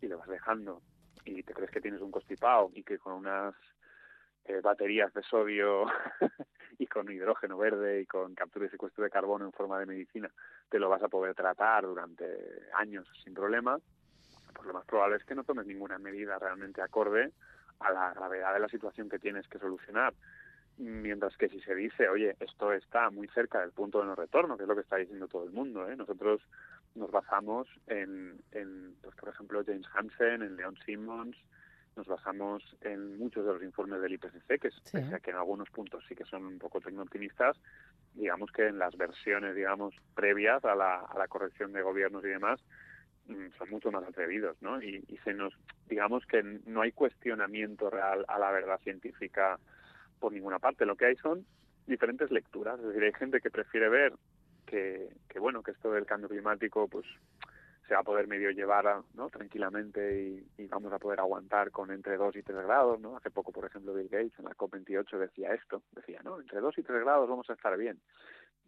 [0.00, 0.80] y lo vas dejando
[1.26, 3.54] y te crees que tienes un constipado y que con unas
[4.44, 5.84] eh, baterías de sodio
[6.78, 10.30] y con hidrógeno verde y con captura y secuestro de carbono en forma de medicina
[10.68, 12.24] te lo vas a poder tratar durante
[12.74, 13.78] años sin problema,
[14.54, 17.32] pues lo más probable es que no tomes ninguna medida realmente acorde
[17.80, 20.14] a la gravedad de la situación que tienes que solucionar.
[20.78, 24.56] Mientras que si se dice, oye, esto está muy cerca del punto de no retorno,
[24.56, 25.96] que es lo que está diciendo todo el mundo, ¿eh?
[25.96, 26.40] nosotros
[26.94, 31.36] nos basamos en, en pues, por ejemplo, James Hansen, en Leon Simmons,
[31.96, 34.98] nos basamos en muchos de los informes del IPCC, que, es, Sí.
[34.98, 37.56] pese a que en algunos puntos sí que son un poco tecno-optimistas,
[38.14, 42.28] digamos que en las versiones, digamos, previas a la, a la corrección de gobiernos y
[42.28, 42.60] demás,
[43.26, 44.82] mm, son mucho más atrevidos, ¿no?
[44.82, 45.52] Y, y se nos,
[45.88, 49.58] digamos que no hay cuestionamiento real a la verdad científica
[50.18, 50.86] por ninguna parte.
[50.86, 51.44] Lo que hay son
[51.86, 52.78] diferentes lecturas.
[52.80, 54.14] Es decir, hay gente que prefiere ver
[54.66, 57.04] que, que bueno, que esto del cambio climático, pues
[57.86, 59.28] se va a poder medio llevar ¿no?
[59.28, 63.16] tranquilamente y, y vamos a poder aguantar con entre 2 y 3 grados, ¿no?
[63.16, 66.40] Hace poco, por ejemplo, Bill Gates en la COP28 decía esto, decía, ¿no?
[66.40, 68.00] Entre 2 y 3 grados vamos a estar bien.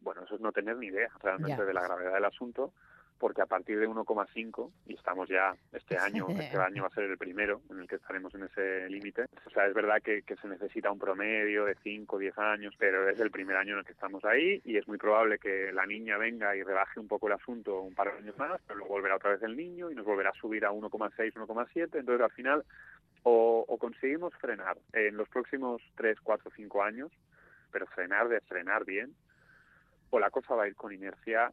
[0.00, 2.72] Bueno, eso es no tener ni idea realmente de la gravedad del asunto,
[3.18, 7.04] porque a partir de 1,5, y estamos ya este año, este año va a ser
[7.04, 10.36] el primero en el que estaremos en ese límite, o sea, es verdad que, que
[10.36, 13.78] se necesita un promedio de 5 o 10 años, pero es el primer año en
[13.80, 17.08] el que estamos ahí y es muy probable que la niña venga y rebaje un
[17.08, 19.90] poco el asunto un par de años más, pero luego volverá otra vez el niño
[19.90, 22.64] y nos volverá a subir a 1,6, 1,7, entonces al final
[23.22, 27.12] o, o conseguimos frenar en los próximos 3, 4, 5 años,
[27.70, 29.14] pero frenar de frenar bien,
[30.10, 31.52] o la cosa va a ir con inercia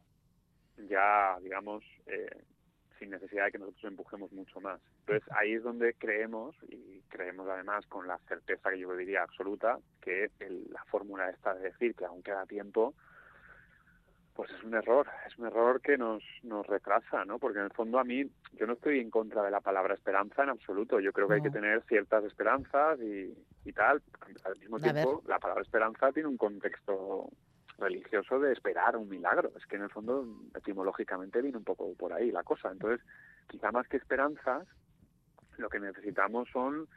[0.88, 2.44] ya, digamos, eh,
[2.98, 4.80] sin necesidad de que nosotros empujemos mucho más.
[5.00, 9.78] Entonces ahí es donde creemos, y creemos además con la certeza que yo diría absoluta,
[10.00, 12.94] que el- la fórmula esta de decir que aún queda tiempo,
[14.34, 17.38] pues es un error, es un error que nos, nos retrasa, ¿no?
[17.38, 20.42] Porque en el fondo a mí, yo no estoy en contra de la palabra esperanza
[20.44, 24.02] en absoluto, yo creo que hay que tener ciertas esperanzas y, y tal,
[24.44, 24.92] al mismo A ver.
[24.94, 27.28] tiempo la palabra esperanza tiene un contexto
[27.82, 32.12] religioso de esperar un milagro, es que en el fondo etimológicamente viene un poco por
[32.12, 33.04] ahí la cosa, entonces
[33.48, 34.66] quizá más que esperanzas,
[35.58, 36.88] lo que necesitamos son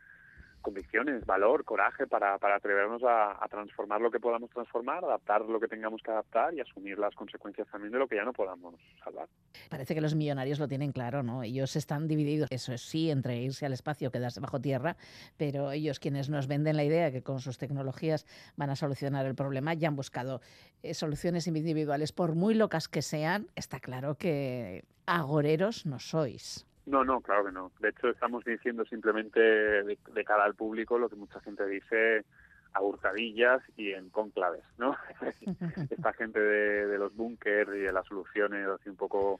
[0.65, 5.67] convicciones, valor, coraje para, para atrevernos a, transformar lo que podamos transformar, adaptar lo que
[5.67, 8.73] tengamos que adaptar y asumir las consecuencias también de lo que ya no podamos
[9.03, 9.29] salvar.
[9.69, 11.43] Parece que los millonarios lo tienen claro, ¿no?
[11.43, 14.97] Ellos están divididos, eso sí, entre irse al espacio quedarse bajo tierra,
[15.37, 18.25] pero ellos quienes nos venden la idea de que con sus tecnologías
[18.57, 20.41] van a solucionar el problema ya han buscado
[20.81, 26.65] eh, soluciones individuales, por muy locas que sean, está claro que agoreros no sois.
[26.85, 27.71] No, no, claro que no.
[27.79, 32.25] De hecho, estamos diciendo simplemente de, de cara al público lo que mucha gente dice
[32.73, 34.95] a hurtadillas y en conclaves, ¿no?
[35.89, 39.39] Esta gente de, de los búnkers y de las soluciones, así un poco,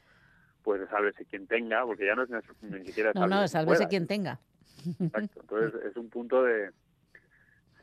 [0.64, 2.30] pues de sálvese quien tenga, porque ya no es
[2.62, 4.40] ni, siquiera No, no, sálvese quien tenga.
[5.00, 5.42] Exacto.
[5.42, 6.72] Entonces es un punto de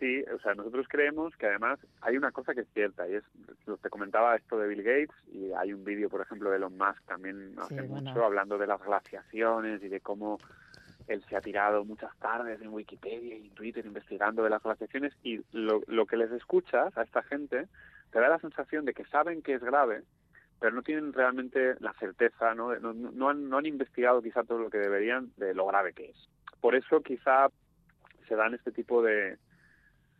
[0.03, 3.23] sí, o sea, nosotros creemos que además hay una cosa que es cierta y es
[3.67, 6.77] lo te comentaba esto de Bill Gates y hay un vídeo, por ejemplo, de Elon
[6.77, 8.11] Musk también Sí, hace bueno.
[8.11, 10.41] mucho hablando de las glaciaciones y de cómo
[11.07, 15.15] él se ha tirado muchas tardes en Wikipedia y en Twitter investigando de las glaciaciones
[15.23, 17.69] y lo, lo que les escuchas a esta gente
[18.11, 20.03] te da la sensación de que saben que es grave,
[20.59, 22.75] pero no tienen realmente la certeza, ¿no?
[22.81, 26.11] No, no han, no han investigado quizá todo lo que deberían de lo grave que
[26.11, 26.29] es.
[26.61, 27.49] Por eso quizá
[28.27, 29.39] se dan este tipo de,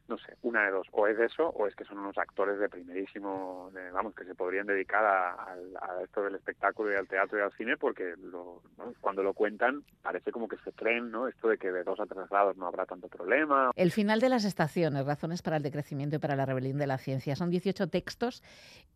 [0.09, 2.69] no sé, una de dos, o es eso o es que son unos actores de
[2.69, 5.57] primerísimo, de, vamos, que se podrían dedicar a,
[6.03, 8.93] esto del espectáculo y al teatro y al cine porque lo, ¿no?
[9.01, 11.29] cuando lo cuentan parece como que se creen, ¿no?
[11.29, 13.71] Esto de que de dos a tres grados no habrá tanto problema.
[13.77, 16.99] El final de las estaciones, razones para el decrecimiento y para la rebelión de la
[16.99, 17.37] ciencia.
[17.37, 18.43] Son 18 textos,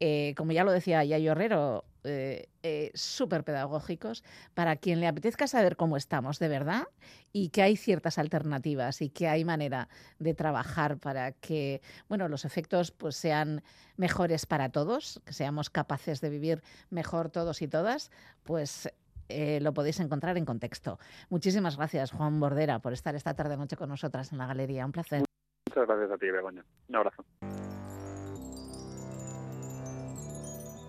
[0.00, 5.46] eh, como ya lo decía Yayo Herrero, eh, eh, súper pedagógicos para quien le apetezca
[5.46, 6.84] saber cómo estamos de verdad
[7.32, 9.88] y que hay ciertas alternativas y que hay manera
[10.18, 13.62] de trabajar para que bueno, los efectos pues, sean
[13.96, 18.10] mejores para todos, que seamos capaces de vivir mejor todos y todas,
[18.44, 18.88] pues
[19.28, 20.98] eh, lo podéis encontrar en contexto.
[21.28, 24.86] Muchísimas gracias, Juan Bordera, por estar esta tarde noche con nosotras en la galería.
[24.86, 25.24] Un placer.
[25.68, 26.64] Muchas gracias a ti, Begoña.
[26.88, 27.24] Un abrazo.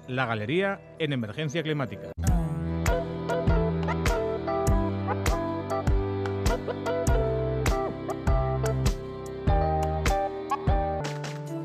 [0.08, 2.12] La Galería en Emergencia Climática.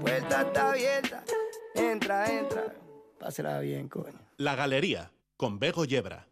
[0.00, 1.24] puerta está abierta.
[1.76, 2.74] Entra, entra.
[3.20, 4.18] Pásela bien, coño.
[4.38, 6.26] La Galería, con Bego Yebra.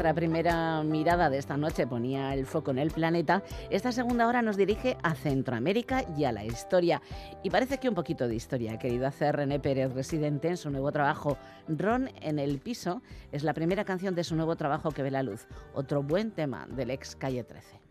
[0.00, 4.40] Nuestra primera mirada de esta noche ponía el foco en el planeta, esta segunda hora
[4.40, 7.02] nos dirige a Centroamérica y a la historia.
[7.42, 10.70] Y parece que un poquito de historia ha querido hacer René Pérez, residente en su
[10.70, 11.36] nuevo trabajo.
[11.68, 15.22] Ron en el piso es la primera canción de su nuevo trabajo que ve la
[15.22, 15.46] luz.
[15.74, 17.89] Otro buen tema del ex Calle 13.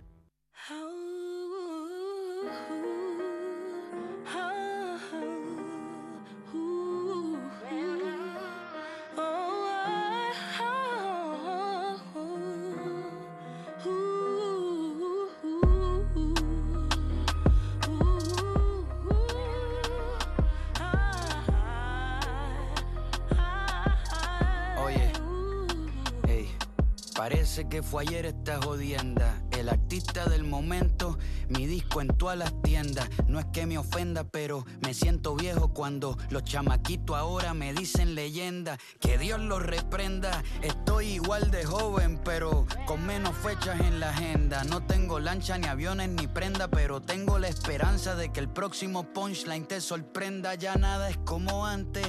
[27.50, 29.42] Parece que fue ayer esta jodienda.
[29.58, 33.10] El artista del momento, mi disco en todas las tiendas.
[33.28, 38.14] No es que me ofenda, pero me siento viejo cuando los chamaquitos ahora me dicen
[38.14, 38.78] leyenda.
[39.00, 40.44] Que Dios los reprenda.
[40.62, 44.64] Estoy igual de joven, pero con menos fechas en la agenda.
[44.66, 49.12] No tengo lancha, ni aviones, ni prenda, pero tengo la esperanza de que el próximo
[49.12, 50.54] punchline te sorprenda.
[50.54, 52.06] Ya nada es como antes.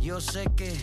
[0.00, 0.76] Yo sé que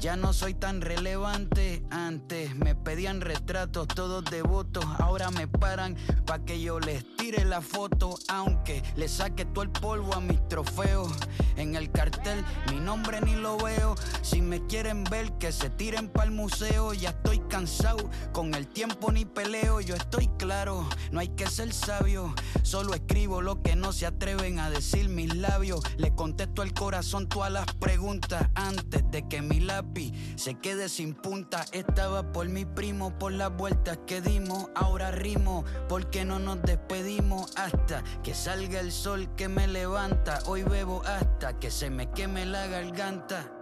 [0.00, 1.84] ya no soy tan relevante.
[1.90, 4.84] Antes me pedían retratos, todos devotos.
[4.98, 8.18] Ahora me paran pa' que yo les tire la foto.
[8.28, 11.12] Aunque le saque todo el polvo a mis trofeos.
[11.56, 13.94] En el cartel mi nombre ni lo veo.
[14.22, 16.94] Si me quieren ver, que se tiren pa'l museo.
[16.94, 19.82] Ya estoy cansado, con el tiempo ni peleo.
[19.82, 22.34] Yo estoy claro, no hay que ser sabio.
[22.62, 25.82] Solo escribo lo que no se atreven a decir mis labios.
[25.98, 29.89] Le contesto al corazón todas las preguntas antes de que mi lápiz
[30.36, 31.64] se quede sin punta.
[31.72, 34.68] Estaba por mi primo, por las vueltas que dimos.
[34.74, 40.38] Ahora rimo, porque no nos despedimos hasta que salga el sol que me levanta.
[40.46, 43.59] Hoy bebo hasta que se me queme la garganta.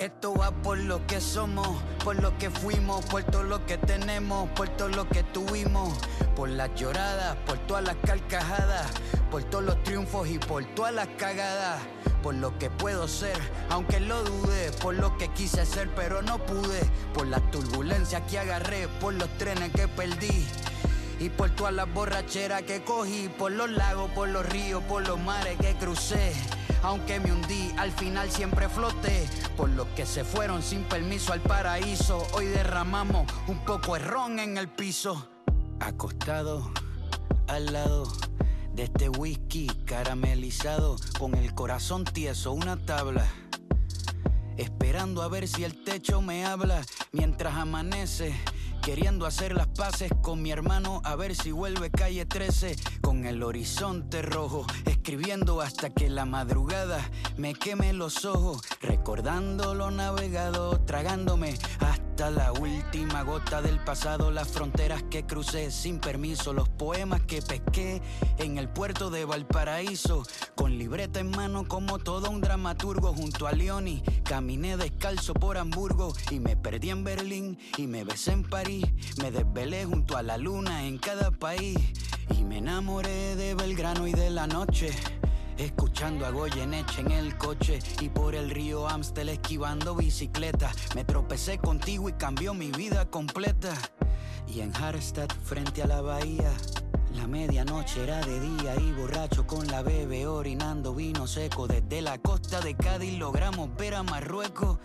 [0.00, 1.68] Esto va por lo que somos,
[2.02, 5.92] por lo que fuimos, por todo lo que tenemos, por todo lo que tuvimos,
[6.34, 8.90] por las lloradas, por todas las carcajadas,
[9.30, 11.82] por todos los triunfos y por todas las cagadas,
[12.22, 13.36] por lo que puedo ser,
[13.68, 16.80] aunque lo dudé, por lo que quise ser pero no pude,
[17.12, 20.48] por las turbulencias que agarré, por los trenes que perdí.
[21.20, 25.20] Y por todas las borracheras que cogí, por los lagos, por los ríos, por los
[25.20, 26.32] mares que crucé.
[26.82, 29.28] Aunque me hundí, al final siempre floté.
[29.54, 32.26] Por los que se fueron sin permiso al paraíso.
[32.32, 35.28] Hoy derramamos un poco de ron en el piso.
[35.78, 36.72] Acostado
[37.48, 38.10] al lado
[38.72, 40.96] de este whisky caramelizado.
[41.18, 43.26] Con el corazón tieso, una tabla.
[44.56, 48.34] Esperando a ver si el techo me habla mientras amanece.
[48.82, 53.42] Queriendo hacer las paces con mi hermano a ver si vuelve calle 13 con el
[53.42, 57.00] horizonte rojo, escribiendo hasta que la madrugada
[57.36, 64.48] me queme los ojos, recordando lo navegado, tragándome hasta la última gota del pasado, las
[64.48, 68.02] fronteras que crucé sin permiso, los poemas que pesqué
[68.38, 73.52] en el puerto de Valparaíso, con libreta en mano como todo un dramaturgo junto a
[73.52, 78.69] Leoni, caminé descalzo por Hamburgo y me perdí en Berlín y me besé en París,
[79.20, 81.76] me desvelé junto a la luna en cada país
[82.36, 84.90] y me enamoré de Belgrano y de la noche.
[85.58, 90.70] Escuchando a Goyeneche en el coche y por el río Amstel esquivando bicicleta.
[90.94, 93.74] Me tropecé contigo y cambió mi vida completa.
[94.46, 96.52] Y en Harstad, frente a la bahía,
[97.14, 101.66] la medianoche era de día y borracho con la bebé orinando vino seco.
[101.66, 104.78] Desde la costa de Cádiz logramos ver a Marruecos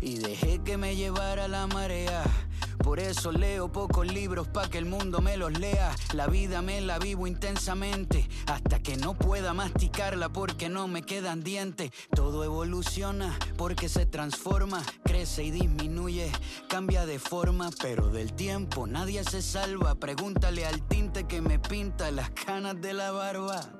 [0.00, 2.22] y dejé que me llevara la marea
[2.82, 5.94] Por eso leo pocos libros pa' que el mundo me los lea.
[6.14, 11.42] La vida me la vivo intensamente hasta que no pueda masticarla porque no me quedan
[11.42, 11.90] dientes.
[12.14, 16.32] Todo evoluciona porque se transforma, crece y disminuye,
[16.68, 19.94] cambia de forma, pero del tiempo nadie se salva.
[19.94, 23.79] Pregúntale al tinte que me pinta las canas de la barba.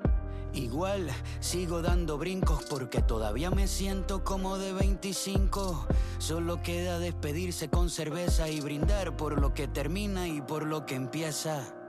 [0.53, 5.87] Igual sigo dando brincos porque todavía me siento como de 25.
[6.17, 10.95] Solo queda despedirse con cerveza y brindar por lo que termina y por lo que
[10.95, 11.80] empieza.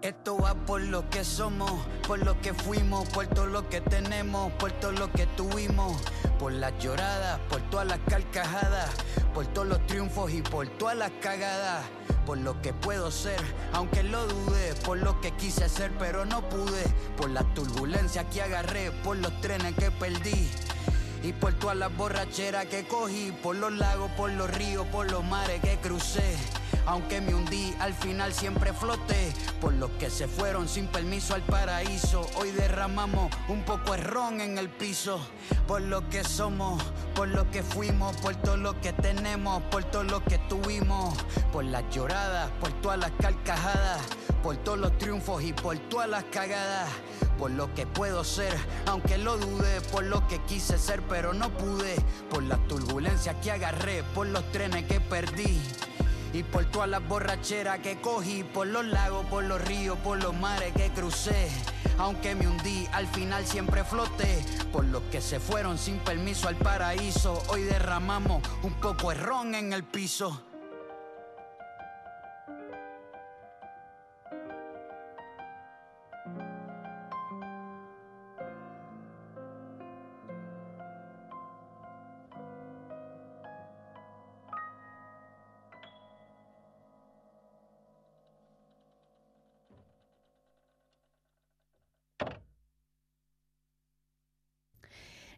[0.00, 1.72] Esto va por lo que somos,
[2.06, 6.00] por lo que fuimos, por todo lo que tenemos, por todo lo que tuvimos,
[6.38, 8.90] por las lloradas, por todas las carcajadas,
[9.34, 11.84] por todos los triunfos y por todas las cagadas,
[12.24, 13.40] por lo que puedo ser,
[13.72, 16.84] aunque lo dudé, por lo que quise ser pero no pude,
[17.16, 20.48] por la turbulencia que agarré, por los trenes que perdí.
[21.28, 25.22] Y por todas las borracheras que cogí, por los lagos, por los ríos, por los
[25.22, 26.34] mares que crucé.
[26.86, 29.34] Aunque me hundí, al final siempre floté.
[29.60, 32.26] Por los que se fueron sin permiso al paraíso.
[32.36, 35.20] Hoy derramamos un poco de ron en el piso.
[35.66, 36.82] Por lo que somos,
[37.14, 41.14] por lo que fuimos, por todo lo que tenemos, por todo lo que tuvimos.
[41.52, 44.00] Por las lloradas, por todas las carcajadas.
[44.42, 46.88] Por todos los triunfos y por todas las cagadas
[47.38, 48.52] por lo que puedo ser,
[48.86, 51.96] aunque lo dudé, por lo que quise ser, pero no pude,
[52.30, 55.60] por las turbulencias que agarré, por los trenes que perdí.
[56.32, 60.34] Y por todas las borracheras que cogí, por los lagos, por los ríos, por los
[60.34, 61.50] mares que crucé.
[61.98, 64.44] Aunque me hundí, al final siempre floté.
[64.72, 69.54] Por los que se fueron sin permiso al paraíso, hoy derramamos un poco de ron
[69.54, 70.47] en el piso.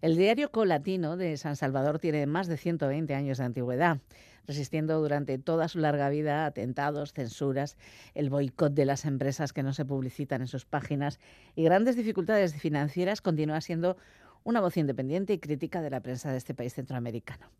[0.00, 3.98] El diario Colatino de San Salvador tiene más de 120 años de antigüedad,
[4.46, 7.76] resistiendo durante toda su larga vida atentados, censuras,
[8.14, 11.20] el boicot de las empresas que no se publicitan en sus páginas
[11.54, 13.98] y grandes dificultades financieras, continúa siendo
[14.42, 17.50] una voz independiente y crítica de la prensa de este país centroamericano.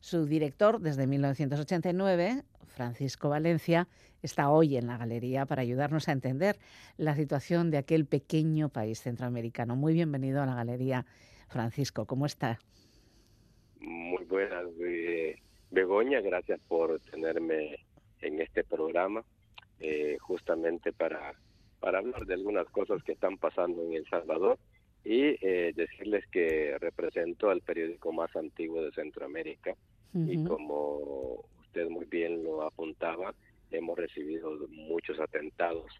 [0.00, 3.88] Su director, desde 1989, Francisco Valencia,
[4.22, 6.58] está hoy en la galería para ayudarnos a entender
[6.98, 9.74] la situación de aquel pequeño país centroamericano.
[9.74, 11.06] Muy bienvenido a la galería
[11.48, 12.58] Francisco, ¿cómo está?
[13.80, 15.40] Muy buenas, eh,
[15.70, 17.76] Begoña, gracias por tenerme
[18.20, 19.24] en este programa,
[19.80, 21.34] eh, justamente para,
[21.80, 24.58] para hablar de algunas cosas que están pasando en El Salvador
[25.04, 29.74] y eh, decirles que represento al periódico más antiguo de Centroamérica
[30.14, 33.34] y como usted muy bien lo apuntaba,
[33.70, 35.92] hemos recibido muchos atentados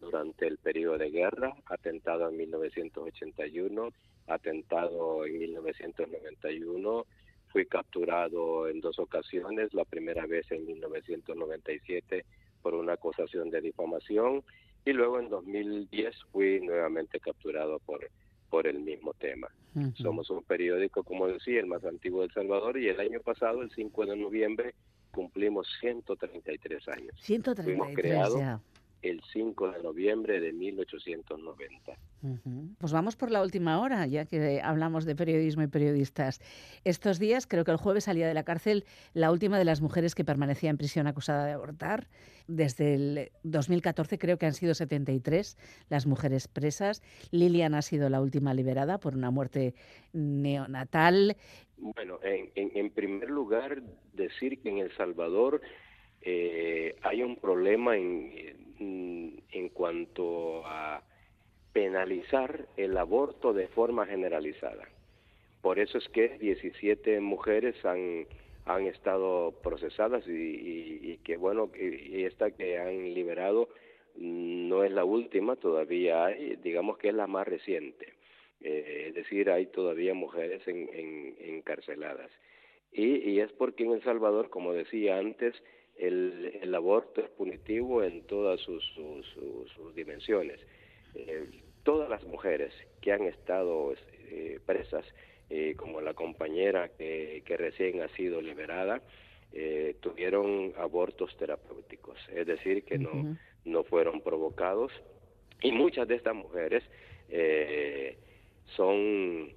[0.00, 3.90] durante el periodo de guerra, atentado en 1981,
[4.26, 7.06] atentado en 1991,
[7.48, 12.24] fui capturado en dos ocasiones, la primera vez en 1997
[12.62, 14.42] por una acusación de difamación
[14.84, 18.08] y luego en 2010 fui nuevamente capturado por
[18.52, 19.48] por el mismo tema.
[19.94, 23.62] Somos un periódico, como decía, el más antiguo de El Salvador y el año pasado,
[23.62, 24.74] el 5 de noviembre,
[25.10, 27.14] cumplimos 133 años.
[27.22, 28.60] 133 ya
[29.02, 31.92] el 5 de noviembre de 1890.
[32.78, 36.40] Pues vamos por la última hora, ya que hablamos de periodismo y periodistas.
[36.84, 40.14] Estos días, creo que el jueves salía de la cárcel la última de las mujeres
[40.14, 42.06] que permanecía en prisión acusada de abortar.
[42.46, 47.02] Desde el 2014 creo que han sido 73 las mujeres presas.
[47.32, 49.74] Lilian ha sido la última liberada por una muerte
[50.12, 51.36] neonatal.
[51.76, 53.82] Bueno, en primer lugar,
[54.12, 55.60] decir que en El Salvador
[56.24, 58.30] eh, hay un problema en,
[59.52, 61.02] en cuanto a
[61.72, 64.88] penalizar el aborto de forma generalizada.
[65.62, 68.26] Por eso es que 17 mujeres han,
[68.66, 73.68] han estado procesadas y, que bueno, y esta que han liberado
[74.16, 78.12] no es la última, todavía hay, digamos que es la más reciente.
[78.60, 82.30] Eh, es decir, hay todavía mujeres en, en, encarceladas.
[82.92, 85.54] Y, y es porque en El Salvador, como decía antes,
[85.96, 90.60] el, el aborto es punitivo en todas sus, sus, dimensiones.
[91.14, 91.48] Eh,
[91.82, 93.94] todas las mujeres que han estado
[94.30, 95.04] eh, presas,
[95.50, 99.02] eh, como la compañera que, que, recién ha sido liberada,
[100.00, 103.36] tuvieron abortos terapéuticos, es decir, que no,
[103.66, 104.90] no fueron provocados.
[105.60, 106.82] Y muchas de estas mujeres
[108.74, 109.52] son,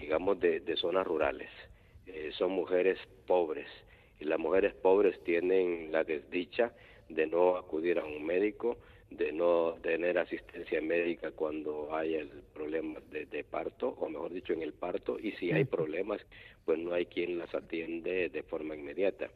[0.00, 1.48] digamos, de, de zonas rurales,
[2.32, 3.68] son mujeres pobres,
[4.20, 6.72] y las mujeres pobres tienen la desdicha
[7.08, 8.78] de no acudir a un médico,
[9.10, 14.52] de no tener asistencia médica cuando hay el problema de, de, parto, o mejor dicho,
[14.52, 16.20] en el parto, y si hay problemas,
[16.64, 19.30] pues no hay quien las atiende de forma inmediata.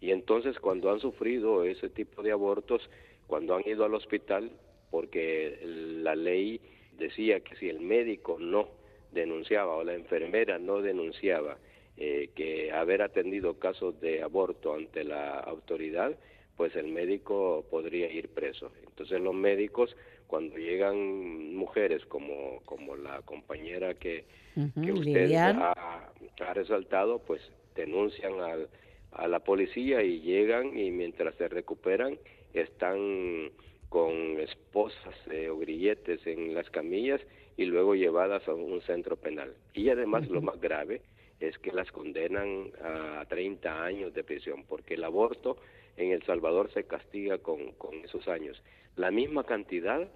[0.00, 2.90] Y entonces cuando han sufrido ese tipo de abortos,
[3.26, 4.50] cuando han ido al hospital,
[4.90, 6.60] porque la ley
[6.98, 8.68] decía que si el médico no
[9.12, 11.56] denunciaba o la enfermera no denunciaba
[11.96, 16.16] eh, que haber atendido casos de aborto ante la autoridad,
[16.56, 18.72] pues el médico podría ir preso.
[18.86, 24.24] Entonces los médicos, cuando llegan mujeres como, como la compañera que,
[24.54, 27.40] que usted ha, ha, resaltado, pues
[27.74, 28.68] denuncian al,
[29.12, 32.18] a la policía y llegan y mientras se recuperan
[32.52, 33.50] están
[33.88, 37.20] con esposas eh, o grilletes en las camillas
[37.56, 39.54] y luego llevadas a un centro penal.
[39.72, 41.02] Y además lo más grave
[41.40, 45.56] es que las condenan a 30 años de prisión, porque el aborto
[45.96, 48.62] en El Salvador se castiga con, con esos años.
[48.96, 50.08] La misma cantidad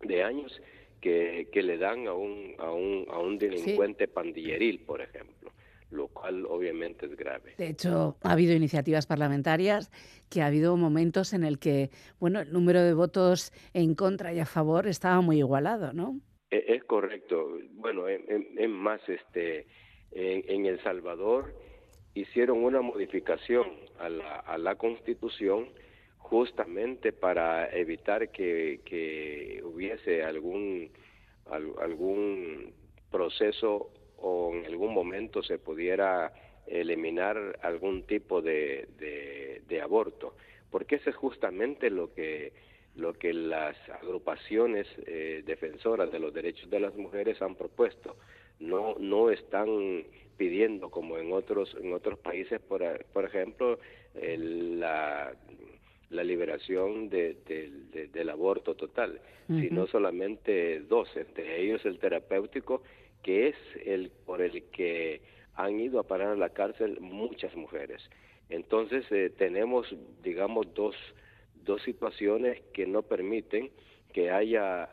[0.00, 0.60] de años
[1.00, 5.52] que, que le dan a un, a un, a un delincuente pandilleril, por ejemplo
[5.90, 7.54] lo cual obviamente es grave.
[7.56, 9.90] De hecho, ha habido iniciativas parlamentarias
[10.28, 11.90] que ha habido momentos en el que,
[12.20, 16.20] bueno, el número de votos en contra y a favor estaba muy igualado, ¿no?
[16.50, 17.58] E, es correcto.
[17.72, 19.66] Bueno, es más, este,
[20.12, 21.54] en, El Salvador
[22.14, 23.66] hicieron una modificación
[23.98, 25.68] a la, a la Constitución
[26.18, 30.90] justamente para evitar que, que hubiese algún
[31.80, 32.74] algún
[33.10, 36.32] proceso o en algún momento se pudiera
[36.66, 38.88] eliminar algún tipo de,
[39.66, 40.34] de, aborto,
[40.70, 42.52] porque eso es justamente lo que
[42.96, 48.16] lo que las agrupaciones eh, defensoras de los derechos de las mujeres han propuesto.
[48.60, 50.04] No no están
[50.36, 52.82] pidiendo como en otros en otros países, por,
[53.12, 53.78] por ejemplo,
[54.14, 55.34] la
[56.10, 57.36] la liberación de,
[58.12, 62.82] del aborto total, sino solamente dos, entre ellos el terapéutico
[63.22, 65.20] que es el por el que
[65.54, 68.02] han ido a parar a la cárcel muchas mujeres.
[68.48, 69.86] Entonces eh, tenemos,
[70.22, 70.94] digamos, dos,
[71.64, 73.70] dos situaciones que no permiten
[74.12, 74.88] que haya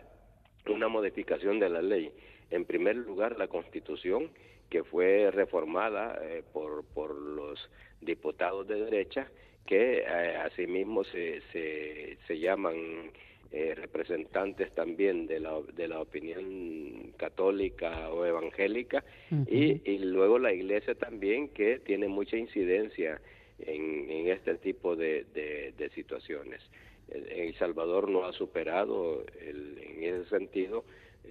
[0.68, 2.12] una modificación de la ley.
[2.52, 4.30] En primer lugar, la Constitución,
[4.70, 7.70] que fue reformada eh, por, por los
[8.02, 9.28] diputados de derecha,
[9.66, 13.12] que eh, asimismo se, se, se llaman
[13.52, 19.04] eh, representantes también de la, de la opinión católica o evangélica
[19.48, 23.22] y, y, luego la iglesia también que tiene mucha incidencia
[23.60, 26.62] en, en este tipo de, de, situaciones.
[27.08, 30.84] El, Salvador no ha superado en ese sentido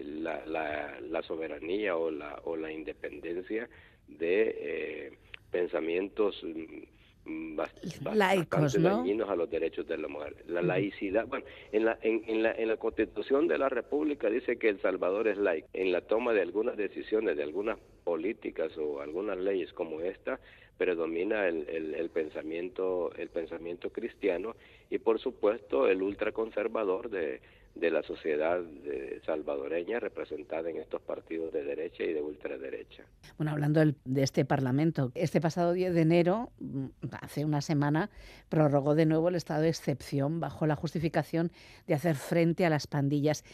[0.03, 3.68] la, la, la, soberanía o la, o la independencia
[4.09, 5.12] de eh,
[5.51, 6.45] pensamientos
[8.14, 8.99] laicos, ¿no?
[8.99, 10.36] dañinos a los derechos de la mujer.
[10.47, 14.59] La laicidad, bueno, en la, en, en, la, en la Constitución de la República dice
[14.59, 15.68] que El Salvador es laico.
[15.72, 20.38] En la toma de algunas decisiones, de algunas políticas o algunas leyes como esta,
[20.76, 24.57] predomina el, el, el pensamiento el pensamiento cristiano
[24.90, 27.40] y por supuesto el ultraconservador de
[27.75, 28.61] de la sociedad
[29.27, 33.05] salvadoreña representada en estos partidos de derecha y de ultraderecha.
[33.37, 36.87] Bueno, hablando de este Parlamento, este pasado 10 de enero, mm,
[37.20, 38.11] hace una semana,
[38.49, 41.51] prorrogó de nuevo el estado de excepción bajo la justificación
[41.87, 43.45] de hacer frente a las pandillas.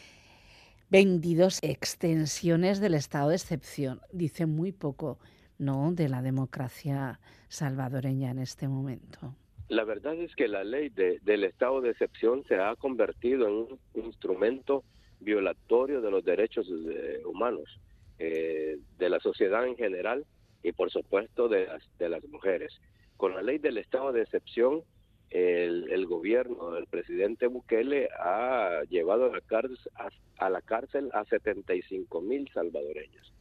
[0.91, 4.01] 22 extensiones del estado de excepción.
[4.11, 5.19] Dice muy poco,
[5.57, 9.35] ¿no?, de la democracia salvadoreña en este momento.
[9.71, 13.79] La verdad es que la ley del estado de excepción se ha convertido en un
[14.05, 14.83] instrumento
[15.21, 16.69] violatorio de los derechos
[17.23, 17.79] humanos,
[18.19, 20.25] eh, de la sociedad en general
[20.61, 22.81] y por supuesto de las, de mujeres.
[23.15, 24.83] Con la ley del estado de excepción,
[25.29, 30.09] el, el gobierno del presidente Bukele ha llevado a la cárcel a,
[30.45, 33.33] a, la cárcel a 75 mil salvadoreños.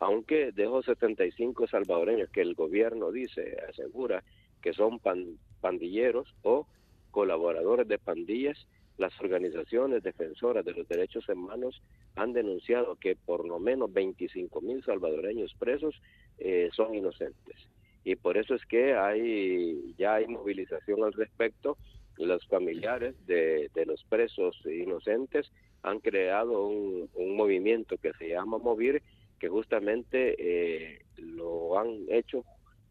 [0.00, 4.24] Aunque de esos 75 salvadoreños que el gobierno dice, asegura
[4.60, 6.66] que son pan, pandilleros o
[7.10, 11.82] colaboradores de pandillas, las organizaciones defensoras de los derechos humanos
[12.16, 16.00] han denunciado que por lo menos 25 mil salvadoreños presos
[16.38, 17.56] eh, son inocentes.
[18.04, 21.76] Y por eso es que hay ya hay movilización al respecto.
[22.16, 25.50] Los familiares de, los presos inocentes
[25.82, 29.02] han creado un, un, movimiento que se llama Movir,
[29.38, 32.44] que justamente eh, lo han hecho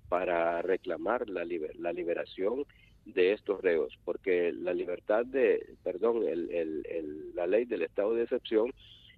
[0.09, 2.65] para reclamar la, liberación
[3.05, 8.73] de estos reos, porque la libertad de, perdón, el, la ley del estado de excepción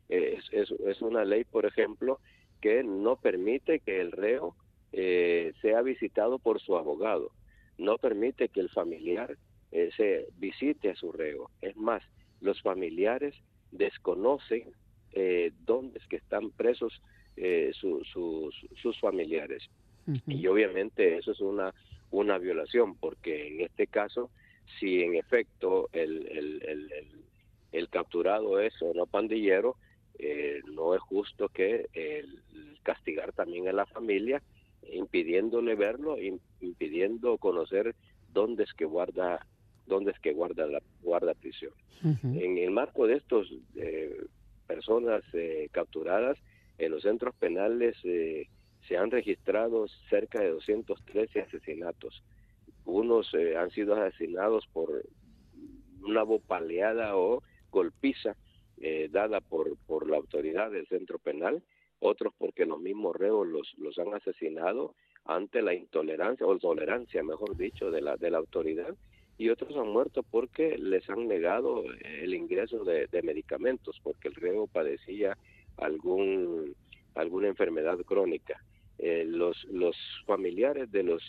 [0.09, 2.19] es, es, una ley, por ejemplo,
[2.59, 4.55] que no permite que el reo
[4.91, 7.31] eh, sea visitado por su abogado.
[7.77, 9.37] no permite que el familiar
[9.71, 11.49] eh, se visite a su reo.
[11.61, 12.03] Es más,
[12.41, 13.33] los familiares
[13.71, 14.73] desconocen
[15.13, 17.01] eh, dónde es que están presos
[17.37, 19.63] eh, sus familiares.
[20.27, 21.73] Y obviamente eso es una,
[22.11, 24.29] una violación, porque en este caso,
[24.79, 26.91] si en efecto el, el, el,
[27.71, 29.77] el capturado es o no pandillero,
[30.19, 31.87] eh, no es justo que
[32.83, 34.41] castigar también a la familia,
[34.91, 36.17] impidiéndole verlo,
[36.61, 37.95] impidiendo conocer
[38.33, 39.45] dónde es que guarda
[39.87, 41.73] dónde es que guarda la guarda prisión.
[42.03, 44.25] En el marco de estos eh,
[44.67, 46.37] personas eh, capturadas
[46.77, 47.95] en los centros penales
[48.87, 52.23] se han registrado cerca de 213 asesinatos.
[52.85, 55.03] Unos han sido asesinados por
[56.03, 58.35] una bopaleada o golpiza
[58.77, 61.63] eh, dada por, por la autoridad del centro penal,
[61.99, 67.55] otros porque los mismos reos los, los han asesinado ante la intolerancia o tolerancia, mejor
[67.55, 68.95] dicho, de la, de la autoridad,
[69.37, 74.67] y otros han muerto porque les han negado el ingreso de, medicamentos, porque el reo
[74.67, 75.37] padecía
[75.77, 76.75] algún,
[77.15, 78.63] alguna enfermedad crónica.
[79.03, 79.97] Eh, los, los
[80.27, 81.23] familiares de los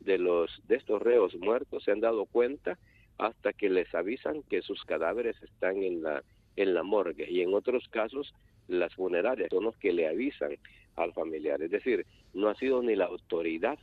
[0.00, 2.78] de los de estos reos muertos se han dado cuenta
[3.16, 6.22] hasta que les avisan que sus cadáveres están en la
[6.56, 8.34] en la morgue y en otros casos
[8.68, 10.58] las funerarias son los que le avisan
[10.96, 11.62] al familiar.
[11.62, 12.04] Es decir,
[12.34, 13.78] no ha sido ni la autoridad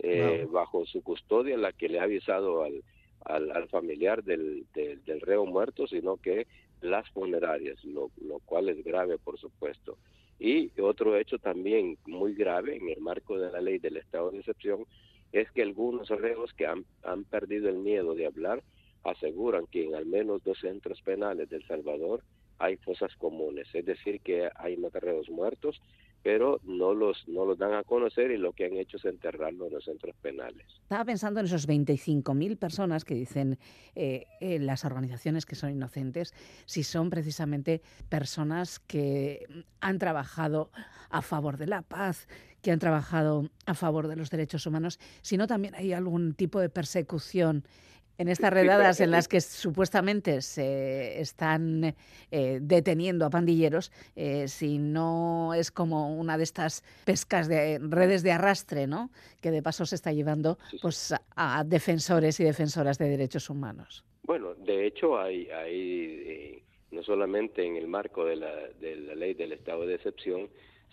[0.00, 2.84] eh, bajo su custodia la que le ha avisado al,
[3.24, 6.46] al, familiar del, del, reo muerto, sino que
[6.82, 9.96] las funerarias, lo, lo cual es grave, por supuesto.
[10.38, 14.38] Y otro hecho también muy grave en el marco de la ley del estado de
[14.38, 14.84] excepción
[15.32, 18.62] es que algunos reos que han, han perdido el miedo de hablar
[19.04, 22.22] aseguran que en al menos dos centros penales del Salvador
[22.58, 25.80] hay fosas comunes, es decir, que hay matarreos muertos,
[26.22, 29.68] pero no los, no los dan a conocer y lo que han hecho es enterrarlos
[29.68, 30.66] en los centros penales.
[30.82, 33.58] Estaba pensando en esos 25.000 personas que dicen
[33.94, 34.26] eh,
[34.60, 39.46] las organizaciones que son inocentes, si son precisamente personas que
[39.80, 40.70] han trabajado
[41.10, 42.28] a favor de la paz,
[42.62, 46.68] que han trabajado a favor de los derechos humanos, sino también hay algún tipo de
[46.68, 47.64] persecución
[48.18, 51.94] en estas redadas en las que supuestamente se están
[52.30, 58.22] eh, deteniendo a pandilleros, eh, si no es como una de estas pescas de redes
[58.22, 59.10] de arrastre, ¿no?
[59.40, 64.04] Que de paso se está llevando pues a defensores y defensoras de derechos humanos.
[64.22, 69.14] Bueno, de hecho hay, hay eh, no solamente en el marco de la, de la
[69.14, 70.48] ley del estado de excepción,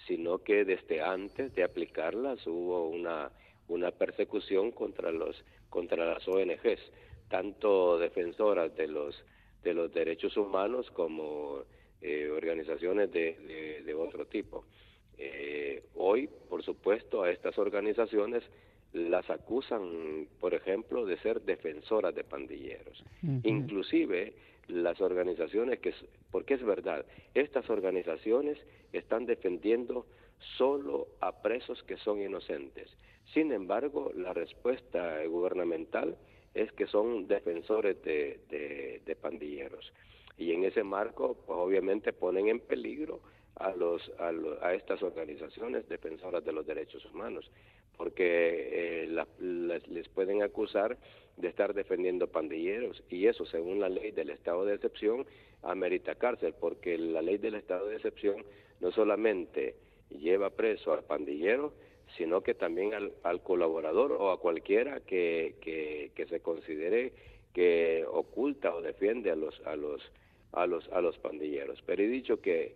[0.07, 3.32] sino que desde antes de aplicarlas hubo una
[3.67, 6.82] una persecución contra los contra las ONGs
[7.30, 9.24] tanto defensoras de los
[9.63, 11.63] de los derechos humanos como
[12.01, 14.65] eh, organizaciones de, de, otro tipo.
[15.17, 18.43] Eh, hoy, por supuesto, a estas organizaciones
[18.91, 23.03] las acusan, por ejemplo, de ser defensoras de pandilleros.
[23.43, 24.34] Inclusive
[24.67, 25.93] las organizaciones que,
[26.32, 28.57] porque es verdad, estas organizaciones
[28.91, 30.05] están defendiendo
[30.57, 32.89] solo a presos que son inocentes.
[33.34, 36.17] Sin embargo, la respuesta gubernamental
[36.54, 39.93] es que son defensores de, pandilleros.
[40.38, 43.22] Y en ese marco, pues obviamente ponen en peligro
[43.56, 47.49] a, los, a, estas organizaciones defensoras de los derechos humanos,
[47.95, 49.26] porque eh,
[49.88, 50.97] les pueden acusar
[51.38, 55.26] de estar defendiendo pandilleros y eso, según la ley del estado de excepción,
[55.64, 58.43] amerita cárcel, porque la ley del estado de excepción
[58.80, 59.76] no solamente
[60.10, 61.74] lleva preso al pandillero,
[62.18, 67.14] sino que también al, colaborador o a cualquiera que, que, se considere
[67.53, 70.01] que oculta o defiende a los a los
[70.51, 71.82] a los a los pandilleros.
[71.86, 72.76] Pero he dicho que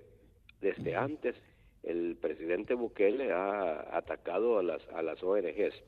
[0.61, 1.35] desde antes
[1.83, 5.83] el presidente Bukele ha atacado a las a las ONGs.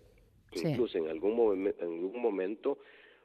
[0.54, 2.80] Incluso en algún en algún momento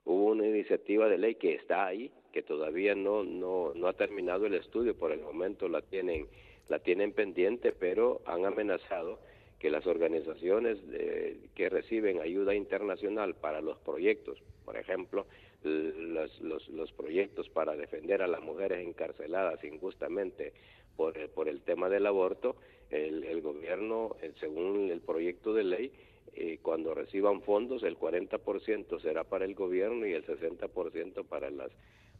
[0.04, 4.46] hubo una iniciativa de ley que está ahí, que todavía no no no ha terminado
[4.46, 6.26] el estudio, por el momento la tienen
[6.68, 9.18] la tienen pendiente, pero han amenazado
[9.64, 10.76] que las organizaciones
[11.54, 15.24] que reciben ayuda internacional para los proyectos, por ejemplo,
[15.62, 20.52] los, los, los, proyectos para defender a las mujeres encarceladas injustamente
[20.98, 22.56] por, por el tema del aborto,
[22.90, 25.92] el, el gobierno, eh, según el proyecto de ley,
[26.34, 31.70] eh, cuando reciban fondos, el 40% será para el gobierno y el 60% para las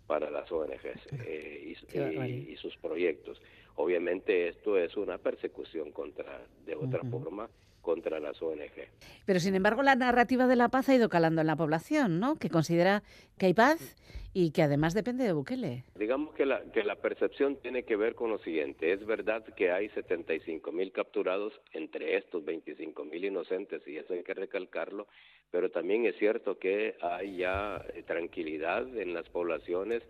[0.07, 3.41] para las ONGs eh, y, y, sus proyectos.
[3.77, 7.49] Obviamente esto es una persecución contra, de otra forma,
[7.85, 8.89] contra las ONG.
[9.27, 12.37] Pero sin embargo la narrativa de la paz ha ido calando en la población, ¿no?
[12.37, 13.03] Que considera
[13.39, 13.97] que hay paz
[14.33, 15.85] y que además depende de Bukele.
[15.97, 18.93] Digamos que la, que la percepción tiene que ver con lo siguiente.
[18.93, 24.25] Es verdad que hay 75 mil capturados entre estos 25 mil inocentes y eso hay
[24.25, 25.07] que recalcarlo,
[25.53, 30.03] pero también es cierto que hay ya eh, tranquilidad en las poblaciones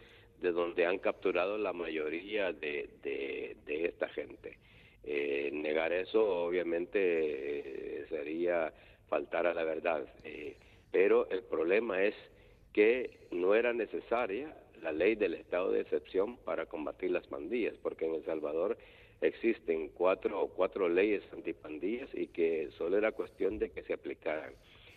[0.44, 4.58] de donde han capturado la mayoría de, de, esta gente.
[5.02, 8.72] Eh, negar eso obviamente eh, sería
[9.08, 10.06] faltar a la verdad,
[10.90, 12.14] pero el problema es
[12.72, 18.06] que no era necesaria la ley del estado de excepción para combatir las pandillas, porque
[18.06, 18.76] en El Salvador
[19.20, 24.52] existen cuatro, cuatro leyes antipandillas y que solo era cuestión de que se aplicaran.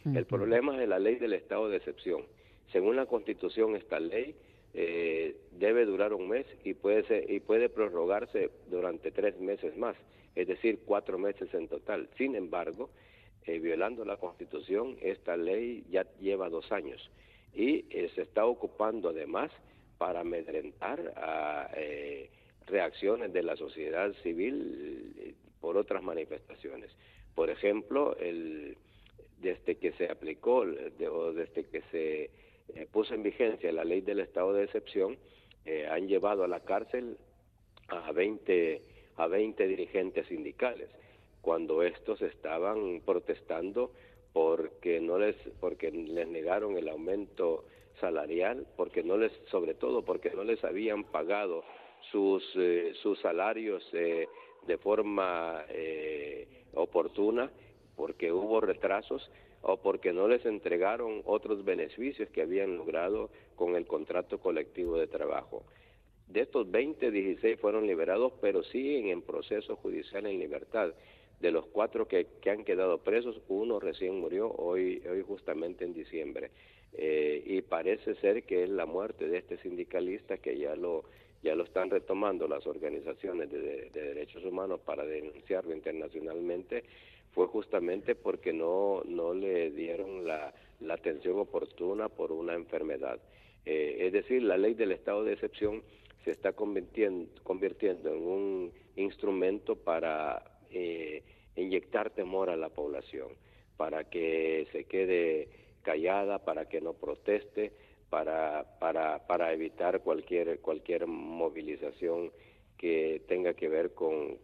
[0.05, 2.23] El problema es la ley del estado de excepción.
[2.71, 4.35] Según la Constitución, esta ley
[4.73, 9.95] eh, debe durar un mes y puede, ser, y puede prorrogarse durante tres meses más,
[10.35, 12.09] es decir, cuatro meses en total.
[12.17, 12.89] Sin embargo,
[13.45, 17.09] eh, violando la Constitución, esta ley ya lleva dos años
[17.53, 19.51] y eh, se está ocupando además
[19.97, 21.71] para amedrentar a
[22.67, 26.91] reacciones de la sociedad civil por otras manifestaciones.
[27.33, 28.77] Por ejemplo, el,
[29.39, 30.65] desde que se aplicó
[31.11, 32.29] o desde que se
[32.75, 35.17] eh, puso en vigencia la ley del estado de excepción,
[35.65, 37.17] eh, han llevado a la cárcel
[37.87, 38.81] a 20,
[39.15, 40.89] a 20 dirigentes sindicales,
[41.41, 43.91] cuando estos estaban protestando
[44.33, 47.65] porque no les porque les negaron el aumento
[47.99, 51.63] salarial, porque no les sobre todo porque no les habían pagado
[52.11, 55.65] sus eh, sus salarios de forma
[56.73, 57.49] oportuna
[57.95, 59.29] porque hubo retrasos
[59.61, 65.07] o porque no les entregaron otros beneficios que habían logrado con el contrato colectivo de
[65.07, 65.63] trabajo.
[66.27, 70.93] De estos 20, 16 fueron liberados, pero siguen en proceso judicial en libertad.
[71.39, 76.51] De los cuatro que, han quedado presos, uno recién murió hoy, hoy justamente en diciembre.
[76.93, 81.03] Eh, y parece ser que es la muerte de este sindicalista que ya lo
[81.43, 86.83] ya lo están retomando las organizaciones de derechos humanos para denunciarlo internacionalmente
[87.37, 90.55] fue justamente porque no, no le dieron la,
[90.89, 93.19] atención oportuna por una enfermedad.
[93.63, 95.83] Eh, es decir, la ley del estado de excepción
[96.25, 101.21] se está convirtiendo, convirtiendo en un instrumento para eh,
[101.55, 103.27] inyectar temor a la población,
[103.77, 105.49] para que se quede
[105.83, 107.71] callada, para que no proteste,
[108.09, 112.31] para, para, para evitar cualquier, cualquier movilización
[112.79, 114.39] que tenga que ver con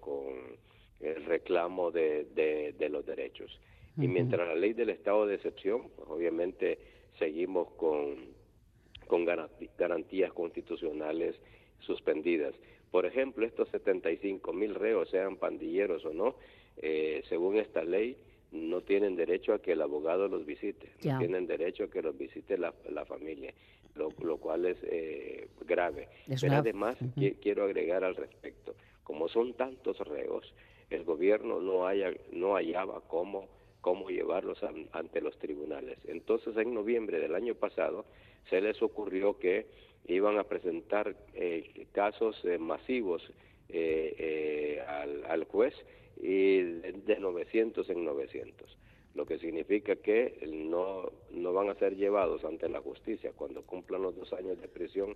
[1.04, 3.60] el reclamo de, de, los derechos.
[3.98, 6.80] Y mientras la ley del estado de excepción, pues obviamente
[7.20, 8.16] seguimos con,
[9.08, 11.36] con garantías constitucionales
[11.80, 12.56] suspendidas.
[12.90, 16.36] Por ejemplo, estos 75 mil reos, sean pandilleros o no,
[16.78, 18.18] eh, según esta ley,
[18.52, 22.18] no tienen derecho a que el abogado los visite, no tienen derecho a que los
[22.18, 23.54] visite la, la familia,
[23.96, 26.08] lo, lo, cual es eh, grave.
[26.40, 26.96] Pero además,
[27.42, 30.54] quiero agregar al respecto, como son tantos reos,
[30.90, 33.48] el gobierno no, haya, no hallaba cómo,
[34.10, 34.60] llevarlos
[34.92, 35.98] ante los tribunales.
[36.06, 38.06] Entonces, en noviembre del año pasado,
[38.50, 39.68] se les ocurrió que
[40.08, 43.24] iban a presentar eh, casos eh, masivos
[43.70, 45.74] eh, al, al, juez
[46.18, 48.78] y de, 900 en 900
[49.16, 54.02] lo que significa que no, no van a ser llevados ante la justicia cuando cumplan
[54.02, 55.16] los dos años de prisión,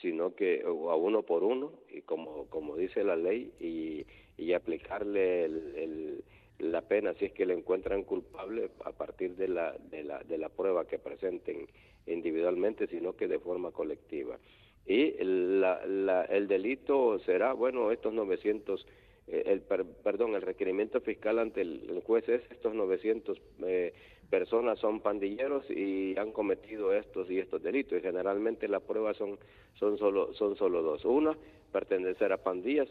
[0.00, 5.44] sino que a uno por uno, y como, como dice la ley, y, y aplicarle
[5.44, 6.24] el,
[6.58, 10.38] la pena si es que le encuentran culpable a partir de la, de la, de
[10.38, 11.66] la prueba que presenten
[12.06, 14.38] individualmente, sino que de forma colectiva.
[14.86, 18.86] Y la, la, el delito será, bueno, estos 900, eh,
[19.26, 23.94] el, perdón, el requerimiento fiscal ante el, juez es estos 900 eh,
[24.28, 27.98] personas son pandilleros y han cometido estos y estos delitos.
[27.98, 29.38] Y generalmente las pruebas son,
[29.78, 31.04] son, solo, son solo dos.
[31.04, 31.36] Una,
[31.72, 32.88] pertenecer a pandillas,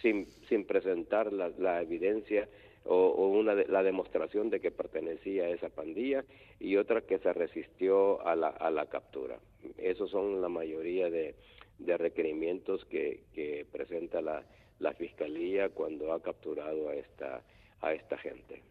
[0.00, 2.48] sin, sin presentar la, la evidencia
[2.84, 6.24] o, una la demostración de que pertenecía a esa pandilla
[6.58, 9.38] y otra que se resistió a la, a la captura.
[9.78, 11.34] Esos son la mayoría de,
[11.78, 14.44] de requerimientos que, que presenta la,
[14.82, 17.42] la fiscalía cuando ha capturado a esta
[17.80, 18.62] a esta gente.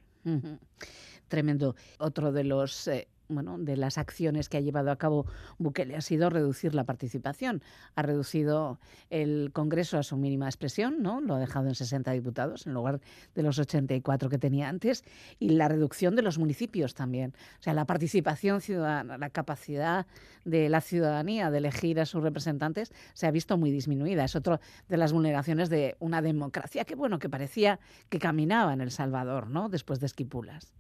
[1.28, 1.76] Tremendo.
[1.99, 5.25] Otro de los eh, bueno, de las acciones que ha llevado a cabo
[5.57, 7.63] Bukele ha sido reducir la participación.
[7.95, 8.79] Ha reducido
[9.09, 11.21] el Congreso a su mínima expresión, ¿no?
[11.21, 12.99] Lo ha dejado en 60 diputados en lugar
[13.34, 15.03] de los 84 que tenía antes.
[15.39, 17.34] Y la reducción de los municipios también.
[17.59, 20.05] O sea, la participación ciudadana, la capacidad
[20.45, 24.23] de la ciudadanía de elegir a sus representantes se ha visto muy disminuida.
[24.23, 24.59] Es otra
[24.89, 27.79] de las vulneraciones de una democracia que, bueno, que parecía
[28.09, 29.69] que caminaba en El Salvador, ¿no?
[29.69, 30.73] Después de Esquipulas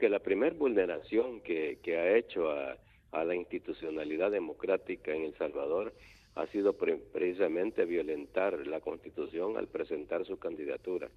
[0.00, 2.78] aunque la primera vulneración que, ha hecho a,
[3.22, 5.92] la institucionalidad democrática en El Salvador
[6.36, 11.10] ha sido precisamente violentar la Constitución al presentar su candidatura,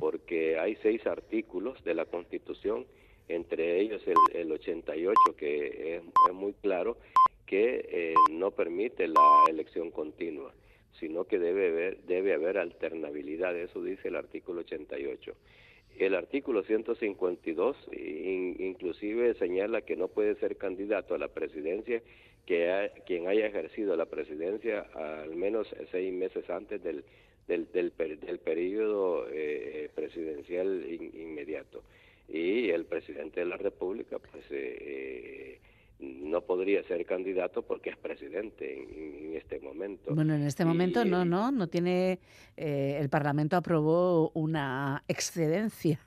[0.00, 2.84] porque hay seis artículos de la Constitución
[3.28, 6.96] entre ellos el, el 88, que es, es muy claro
[7.44, 10.52] que eh, no permite la elección continua,
[10.98, 15.32] sino que debe haber, debe haber alternabilidad, eso dice el artículo 88.
[15.98, 22.02] El artículo 152 in- inclusive señala que no puede ser candidato a la presidencia
[22.44, 27.04] que ha- quien haya ejercido la presidencia al menos seis meses antes del,
[27.48, 31.82] del, del, del periodo eh, presidencial in- inmediato.
[32.28, 35.58] Y el presidente de la República, pues, eh, eh,
[35.98, 40.14] no podría ser candidato porque es presidente en, en este momento.
[40.14, 42.18] Bueno, en este Y- momento no, no, no tiene.
[42.56, 45.98] eh, el Parlamento aprobó una excedencia,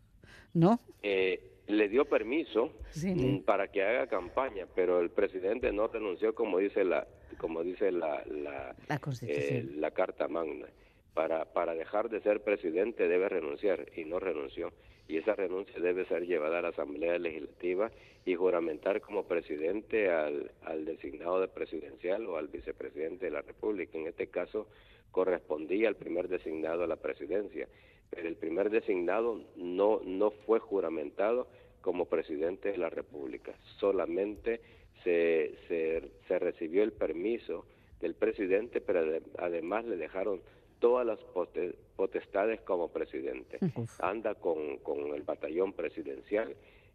[0.54, 0.78] ¿no?
[1.02, 3.14] Eh, le dio permiso Sí.
[3.14, 7.06] mm, para que haga campaña, pero el presidente no renunció como dice la
[7.38, 10.66] como dice la la, La eh, la carta magna.
[11.14, 14.72] Para para dejar de ser presidente debe renunciar y no renunció
[15.12, 17.90] y esa renuncia debe ser llevada a la Asamblea Legislativa
[18.24, 20.50] y juramentar como presidente al,
[20.86, 23.98] designado de presidencial o al vicepresidente de la República.
[23.98, 24.68] En este caso
[25.10, 27.68] correspondía al primer designado a la presidencia,
[28.08, 31.46] pero el primer designado no, no fue juramentado
[31.82, 34.60] como presidente de la República, solamente
[35.04, 37.66] se, se, se recibió el permiso
[38.00, 40.40] del presidente, pero ade- además le dejaron
[40.82, 43.58] todas las pote- potestades como presidente.
[44.00, 46.48] Anda con, con el batallón presidencial,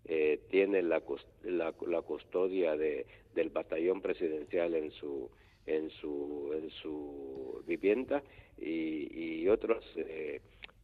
[0.06, 1.02] eh, tiene la,
[1.44, 5.30] la, la custodia de, del batallón presidencial en su
[5.66, 8.22] en su en su vivienda
[8.58, 10.40] y, y otros eh,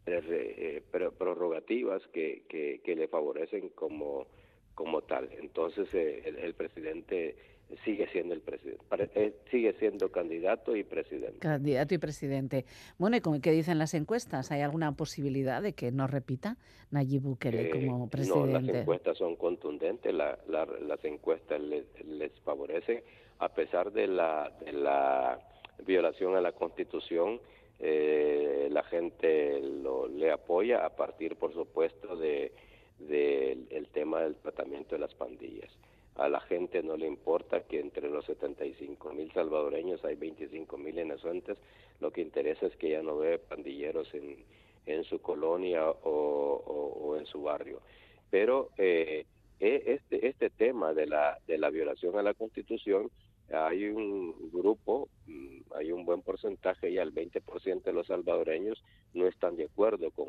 [0.05, 0.21] eh,
[0.65, 0.81] eh,
[1.19, 4.27] prerrogativas que, que, que le favorecen como
[4.75, 5.29] como tal.
[5.39, 7.35] Entonces eh, el, el presidente
[7.83, 8.83] sigue siendo el presidente,
[9.15, 11.39] eh, sigue siendo candidato y presidente.
[11.39, 12.65] Candidato y presidente.
[12.97, 14.51] Bueno, ¿y cómo- qué dicen las encuestas?
[14.51, 16.57] ¿Hay alguna posibilidad de que no repita
[16.91, 18.79] Nayib Bukele Eh, como No, las presidente?
[18.81, 23.01] encuestas son contundentes, la- la- las encuestas les, les favorecen,
[23.39, 25.39] a pesar de la, de la
[25.85, 27.39] violación a la Constitución,
[27.79, 32.51] eh, la gente lo, le apoya a partir, por supuesto, de
[32.99, 35.69] del el tema del tratamiento de las pandillas.
[36.15, 40.97] A la gente no le importa que entre los 75 mil salvadoreños hay 25 mil
[40.99, 41.57] inocentes,
[41.99, 44.45] lo que interesa es que ya no ve pandilleros en,
[44.85, 47.81] en su colonia o, o- en su barrio.
[48.29, 49.25] Pero eh,
[49.59, 53.09] e- este, este tema de la, de la violación a la Constitución,
[53.51, 58.83] hay un grupo, mm, hay un buen porcentaje, ya el 20% de los salvadoreños
[59.13, 60.27] no están de acuerdo con,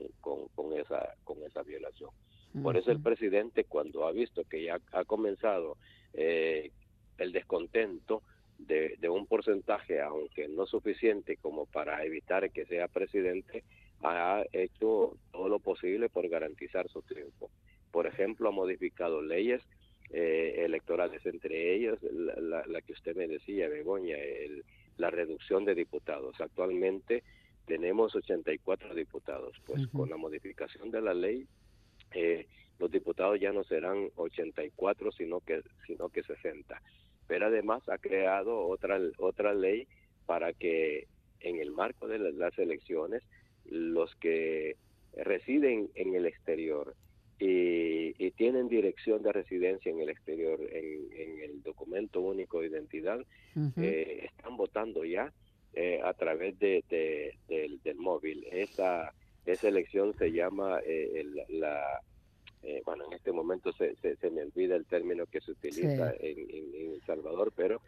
[0.54, 2.10] con esa, con esa violación.
[2.62, 5.76] Por eso el presidente, cuando ha visto que ya ha comenzado
[6.12, 6.70] eh,
[7.18, 8.22] el descontento
[8.58, 13.64] de, de un porcentaje, aunque no suficiente como para evitar que sea presidente,
[14.02, 17.50] ha hecho todo lo posible por garantizar su triunfo.
[17.90, 19.62] Por ejemplo, ha modificado leyes
[20.10, 24.64] eh, electorales, entre ellas la, la- la que usted me decía, Begoña, el-
[24.98, 26.40] la reducción de diputados.
[26.40, 27.24] Actualmente
[27.66, 31.46] tenemos 84 diputados, pues con la modificación de la ley
[32.14, 32.46] eh,
[32.78, 36.80] los diputados ya no serán 84 sino que sino que 60
[37.26, 39.86] pero además ha creado otra otra ley
[40.26, 41.06] para que
[41.40, 43.22] en el marco de la- las elecciones
[43.66, 44.76] los que
[45.16, 46.94] residen en el exterior
[47.38, 52.68] y, y tienen dirección de residencia en el exterior en, en el documento único de
[52.68, 53.20] identidad
[53.82, 55.32] eh, están votando ya
[55.74, 58.46] eh, a través de, de- del, del móvil.
[58.52, 59.12] Esa,
[59.46, 62.00] esa elección se llama eh, el- la...
[62.62, 66.12] eh, bueno, en este momento se, se, se me olvida el término que se utiliza
[66.12, 66.16] Sí.
[66.20, 67.80] en, en- en El Salvador, pero,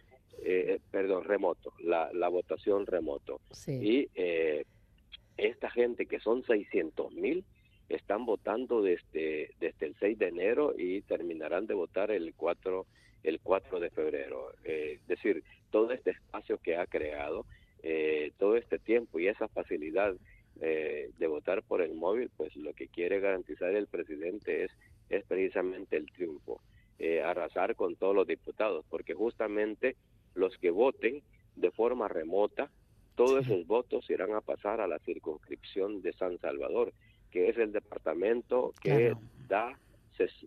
[0.42, 3.40] eh, perdón, remoto, la, la votación remoto.
[3.52, 3.72] Sí.
[3.72, 4.64] Y eh,
[5.38, 7.44] esta gente, que son 600 mil,
[7.88, 12.84] están votando desde, desde el 6 de enero y terminarán de votar el 4,
[13.22, 14.52] el 4 de febrero.
[14.64, 17.46] Eh, es decir, todo este espacio que ha creado,
[17.82, 20.16] eh, todo este tiempo y esa facilidad
[20.60, 24.70] eh, de votar por el móvil, pues lo que quiere garantizar el presidente es,
[25.10, 26.60] es precisamente el triunfo,
[26.98, 29.96] eh, arrasar con todos los diputados, porque justamente
[30.34, 31.22] los que voten
[31.56, 32.70] de forma remota,
[33.14, 36.92] todos esos votos irán a pasar a la circunscripción de San Salvador,
[37.30, 39.14] que es el departamento que
[39.48, 39.78] da,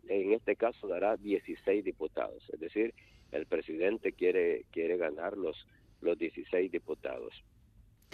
[0.08, 2.94] en este caso dará 16 diputados, es decir,
[3.32, 5.68] el presidente quiere quiere ganar los
[6.02, 7.44] los 16 diputados.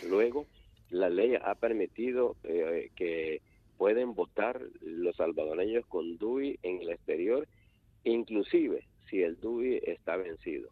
[0.10, 0.46] Luego,
[0.90, 3.42] la ley ha permitido eh, que
[3.78, 7.48] pueden votar los salvadoreños con DUI en el exterior,
[8.04, 10.70] inclusive si el DUI está vencido,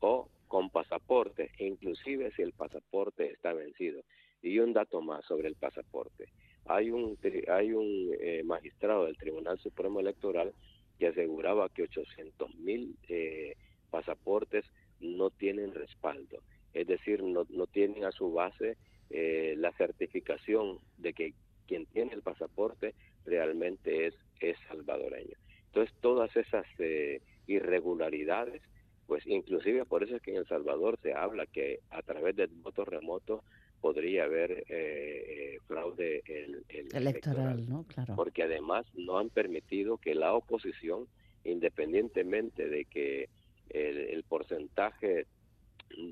[0.00, 4.02] o con pasaporte, inclusive si el pasaporte está vencido.
[4.42, 6.28] Y un dato más sobre el pasaporte.
[6.66, 10.52] Hay un, hay un eh, magistrado del Tribunal Supremo Electoral
[10.98, 13.56] que aseguraba que 800 mil eh,
[13.90, 14.64] pasaportes
[15.00, 16.38] no tienen respaldo,
[16.72, 18.76] es decir, no, no tienen a su base
[19.16, 21.34] eh, la certificación de que
[21.68, 22.94] quien tiene el pasaporte
[23.24, 25.36] realmente es, es salvadoreño.
[25.66, 28.60] Entonces, todas esas eh, irregularidades,
[29.06, 32.48] pues inclusive por eso es que en El Salvador se habla que a través del
[32.48, 33.44] voto remoto
[33.80, 37.84] podría haber eh, eh, fraude el, electoral, ¿no?
[37.84, 38.16] Claro.
[38.16, 41.06] Porque además no han permitido que la oposición,
[41.44, 43.28] independientemente de que
[43.68, 45.26] el, porcentaje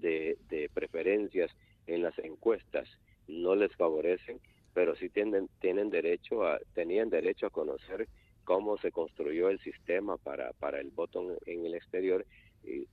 [0.03, 1.51] de, de, preferencias
[1.93, 2.89] en las encuestas
[3.29, 4.41] no les favorecen,
[4.75, 8.09] pero sí tienen, tienen derecho a, tenían derecho a conocer
[8.45, 12.27] cómo se construyó el sistema para, para el voto en, el exterior
[12.65, 12.87] y,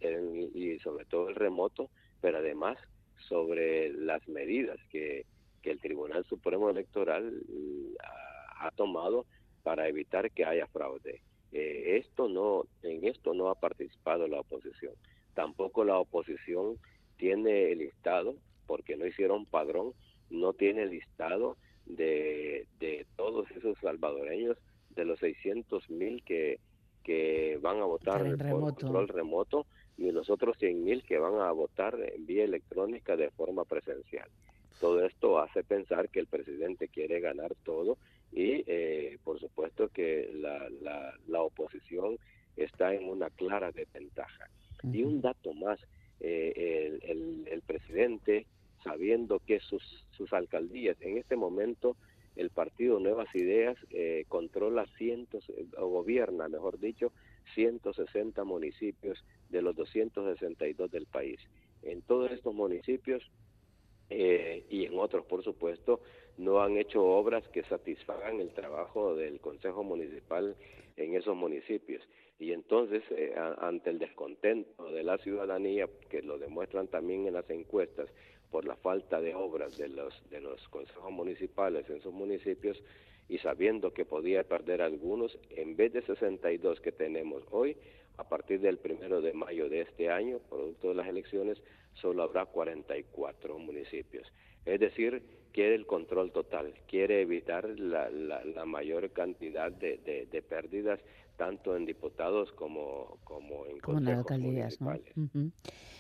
[0.54, 1.90] y sobre todo el remoto,
[2.22, 2.78] pero además
[3.28, 5.26] sobre las medidas que,
[5.62, 7.96] que el Tribunal Supremo Electoral mm,
[8.60, 9.26] ha, tomado
[9.64, 11.22] para evitar que haya fraude.
[11.52, 14.94] Eh, esto no, en esto no ha participado la oposición.
[15.34, 16.78] Tampoco la oposición
[17.18, 18.36] tiene el listado,
[18.70, 19.94] porque no hicieron padrón,
[20.30, 21.58] no tiene el listado
[21.88, 24.58] de, de todos esos salvadoreños,
[24.92, 26.60] de los 600 mil que,
[27.04, 29.66] que van a votar por control remoto
[29.98, 34.30] y los otros 100 mil que van a votar en vía electrónica de forma presencial.
[34.80, 37.98] Todo esto hace pensar que el presidente quiere ganar todo
[38.32, 40.70] y eh, por supuesto que la,
[41.28, 42.18] la, oposición
[42.56, 44.48] está en una clara desventaja.
[44.84, 45.80] Y un dato más,
[46.20, 48.46] eh, el, el, presidente,
[48.84, 51.96] sabiendo que sus, sus alcaldías en este momento
[52.36, 55.44] el partido Nuevas Ideas eh, controla cientos,
[55.78, 57.12] o gobierna, mejor dicho,
[57.56, 61.40] 160 municipios de los 262 del país.
[61.82, 63.30] En todos estos municipios
[64.10, 66.00] eh, y en otros, por supuesto,
[66.38, 70.56] no han hecho obras que satisfagan el trabajo del Consejo Municipal
[70.96, 72.02] en esos municipios.
[72.40, 77.50] Y entonces, eh, ante el descontento de la ciudadanía, que lo demuestran también en las
[77.50, 78.10] encuestas,
[78.52, 82.82] por la falta de obras de los, de los consejos municipales en sus municipios,
[83.28, 87.78] y sabiendo que podía perder algunos, en vez de 62 que tenemos hoy,
[88.18, 91.62] a partir del primero de mayo de este año, producto de las elecciones,
[91.94, 94.32] solo habrá 44 municipios.
[94.66, 95.24] Es decir,
[95.54, 101.00] quiere el control total, quiere evitar la, la, mayor cantidad de, de, pérdidas
[101.40, 104.78] tanto en diputados como, como en como alcaldías,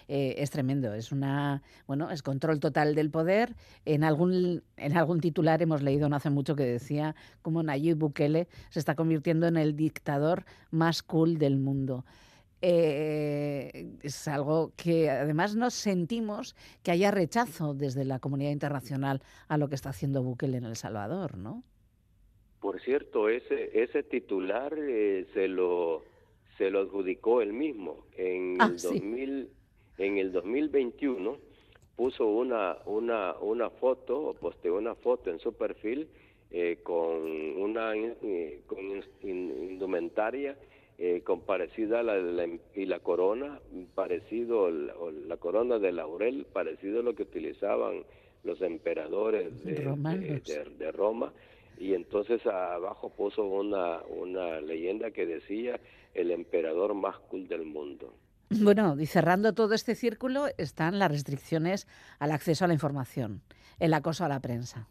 [0.09, 3.55] eh, es tremendo, es una bueno, es control total del poder.
[3.85, 8.49] En algún en algún titular hemos leído no hace mucho que decía cómo Nayib Bukele
[8.69, 12.05] se está convirtiendo en el dictador más cool del mundo.
[12.61, 19.57] Eh, es algo que además nos sentimos que haya rechazo desde la comunidad internacional a
[19.57, 21.63] lo que está haciendo Bukele en El Salvador, ¿no?
[22.59, 26.03] Por cierto, ese ese titular eh, se lo
[26.57, 28.05] se lo adjudicó él mismo.
[28.17, 29.49] En ah, el 2000
[29.97, 31.37] en el 2021
[31.95, 36.07] puso una una una foto posteó una foto en su perfil
[36.51, 37.21] eh, con
[37.57, 37.93] una
[38.67, 38.79] con
[39.21, 40.57] indumentaria
[41.01, 42.45] eh, con parecida a la,
[42.75, 43.61] y la corona,
[43.95, 48.03] parecido la, corona de laurel, parecido a lo que utilizaban
[48.43, 49.75] los emperadores de,
[50.77, 51.31] de, Roma,
[51.79, 55.79] y entonces abajo puso una, una leyenda que decía
[56.13, 58.13] el emperador más cool del mundo.
[58.49, 61.87] Bueno, y cerrando todo este círculo están las restricciones
[62.19, 63.41] al acceso a la información,
[63.79, 64.87] el acoso a la prensa.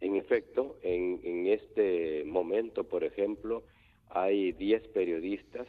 [0.00, 3.64] En efecto, en, en este momento, por ejemplo,
[4.10, 5.66] hay 10 periodistas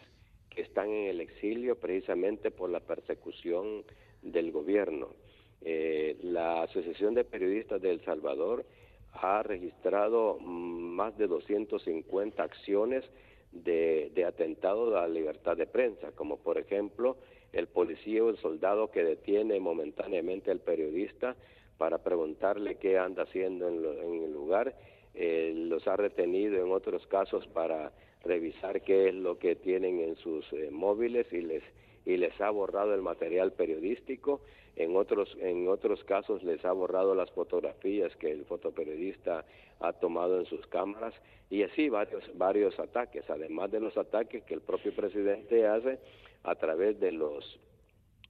[0.50, 3.84] que están en el exilio precisamente por la persecución
[4.22, 5.16] del gobierno.
[5.62, 8.66] Eh, la Asociación de Periodistas de El Salvador
[9.14, 13.04] ha registrado más de 250 acciones
[13.52, 17.18] de, de atentado a la libertad de prensa, como por ejemplo
[17.54, 21.36] el policía o el soldado que detiene momentáneamente al periodista
[21.78, 24.76] para preguntarle qué anda haciendo en, el lugar,
[25.16, 27.92] eh, los ha retenido en otros casos para
[28.24, 31.64] revisar qué es lo que tienen en sus eh, móviles y les
[32.10, 34.42] y les ha borrado el material periodístico.
[34.76, 39.46] En otros en otros casos les ha borrado las fotografías que el fotoperiodista
[39.80, 41.14] ha tomado en sus cámaras.
[41.52, 46.00] Y así varios varios ataques además de los ataques que el propio presidente hace
[46.44, 47.60] a través de los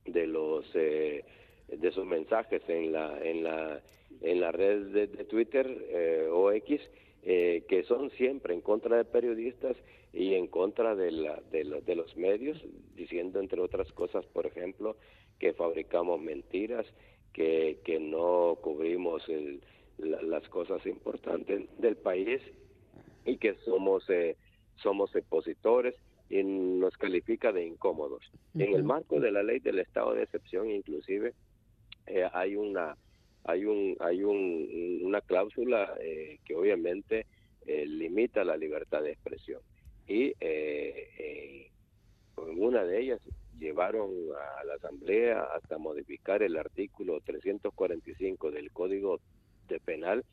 [0.06, 1.24] de los eh,
[1.70, 3.82] de sus mensajes en la en la
[4.22, 6.82] en la red de, Twitter eh, o X
[7.24, 9.78] eh, que son siempre en contra de periodistas
[10.14, 12.64] y en contra de, la, de, los medios,
[12.96, 14.98] diciendo entre otras cosas, por ejemplo,
[15.38, 16.86] que fabricamos mentiras,
[17.34, 19.24] que, que no cubrimos
[19.98, 22.42] las cosas importantes del país
[23.26, 24.36] y que somos eh,
[24.78, 25.94] somos opositores
[26.30, 28.24] y nos califica de incómodos.
[28.54, 31.34] En el marco de la ley del estado de excepción, inclusive,
[32.08, 32.98] eh, hay una
[33.44, 37.26] hay un hay un, una cláusula eh, que obviamente
[37.66, 39.62] eh, limita la libertad de expresión
[40.10, 41.70] y en
[42.38, 43.22] una de ellas
[43.58, 44.12] llevaron
[44.60, 49.20] a la asamblea hasta modificar el artículo 345 del código
[49.68, 50.26] de penal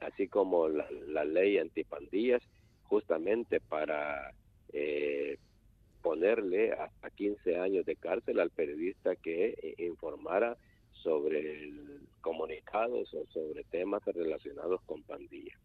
[0.00, 2.42] así como la, la ley antipandillas
[2.84, 4.32] justamente para
[4.72, 5.38] eh,
[6.02, 10.56] ponerle hasta 15 años de cárcel al periodista que eh, informara
[10.92, 11.70] sobre
[12.20, 15.58] comunicados o sobre temas relacionados con pandillas.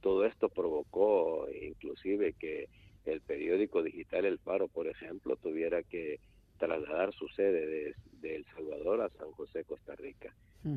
[0.00, 2.68] Todo esto provocó inclusive que
[3.06, 6.20] el periódico digital El Faro, por ejemplo, tuviera que
[6.58, 10.34] trasladar su sede de, El Salvador a San José, Costa Rica.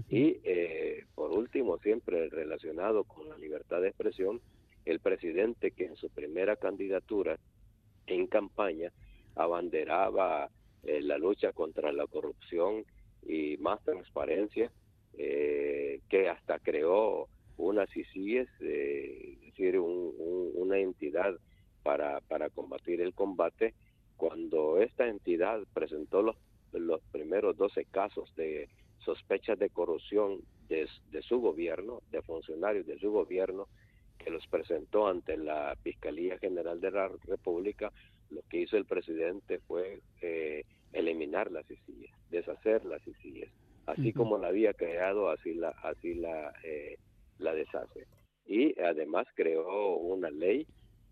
[0.08, 4.40] Y eh, por último, siempre relacionado con la libertad de expresión,
[4.86, 7.40] el presidente que en su primera candidatura
[8.06, 8.92] en campaña
[9.36, 10.50] abanderaba
[10.84, 12.86] eh, la lucha contra la corrupción
[13.28, 14.72] y más transparencia,
[15.18, 17.28] eh, que hasta creó
[17.58, 21.36] una CICIES, eh, es decir, una entidad
[21.84, 23.74] para, para combatir el combate,
[24.18, 26.36] cuando esta entidad presentó los,
[26.74, 28.70] los primeros 12 casos de
[29.00, 33.68] sospechas de corrupción de, de su gobierno, de funcionarios de su gobierno,
[34.18, 37.92] que los presentó ante la Fiscalía General de la República,
[38.30, 40.64] lo que hizo el presidente fue eh,
[40.94, 43.50] eliminar las CICIES, deshacer las CICIES.
[43.86, 46.98] Así como la había creado, así la, así la, eh,
[47.40, 48.06] la deshace.
[48.46, 50.68] Y además creó una ley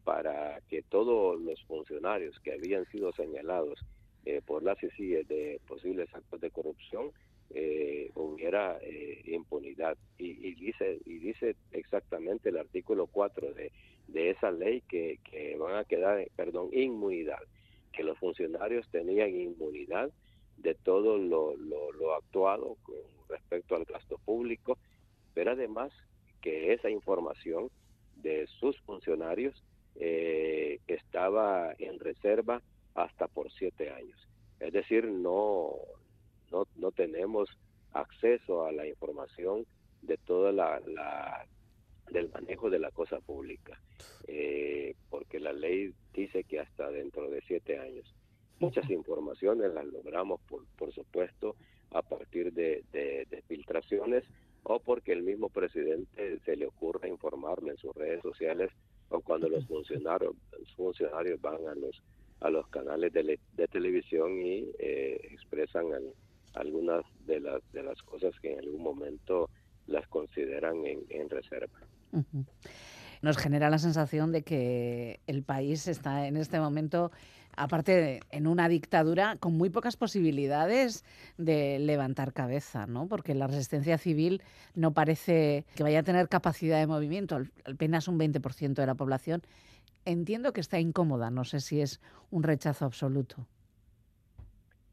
[0.07, 3.77] para que todos los funcionarios que habían sido señalados
[4.23, 7.11] eh, por las CICIES de posibles actos de corrupción
[7.49, 9.97] eh, hubiera eh, impunidad.
[10.17, 13.73] Y, dice y dice exactamente el artículo 4 de,
[14.07, 17.43] de esa ley que, que van a quedar, perdón, inmunidad,
[17.91, 20.09] que los funcionarios tenían inmunidad
[20.55, 22.95] de todo lo, lo, actuado con
[23.27, 24.77] respecto al gasto público,
[25.33, 25.91] pero además
[26.41, 27.69] que esa información
[28.15, 29.61] de sus funcionarios
[29.99, 32.61] eh, estaba en reserva
[32.95, 34.27] hasta por siete años.
[34.59, 35.73] Es decir, no,
[36.51, 37.49] no, no tenemos
[37.93, 39.65] acceso a la información
[40.01, 41.45] de toda la, la
[42.11, 43.79] del manejo de la cosa pública,
[44.27, 48.13] eh, porque la ley dice que hasta dentro de siete años.
[48.59, 51.55] Muchas informaciones las logramos, por, por supuesto,
[51.91, 54.23] a partir de, de, filtraciones
[54.63, 58.71] o porque el mismo presidente se le ocurre informarle en sus redes sociales
[59.09, 60.35] o cuando los funcionarios,
[60.75, 62.01] funcionarios van a los
[62.41, 65.85] a los canales de, de televisión y eh, expresan
[66.53, 69.49] algunas de las, de las cosas que en algún momento
[69.87, 71.79] las consideran en, reserva.
[73.21, 77.11] Nos genera la sensación de que el país está en este momento,
[77.57, 81.03] aparte en una dictadura, con muy pocas posibilidades
[81.37, 83.07] de levantar cabeza, ¿no?
[83.07, 84.41] Porque la resistencia civil
[84.75, 89.41] no parece que vaya a tener capacidad de movimiento, apenas un 20% de la población.
[90.05, 91.99] Entiendo que está incómoda, no sé si es
[92.31, 93.47] un rechazo absoluto.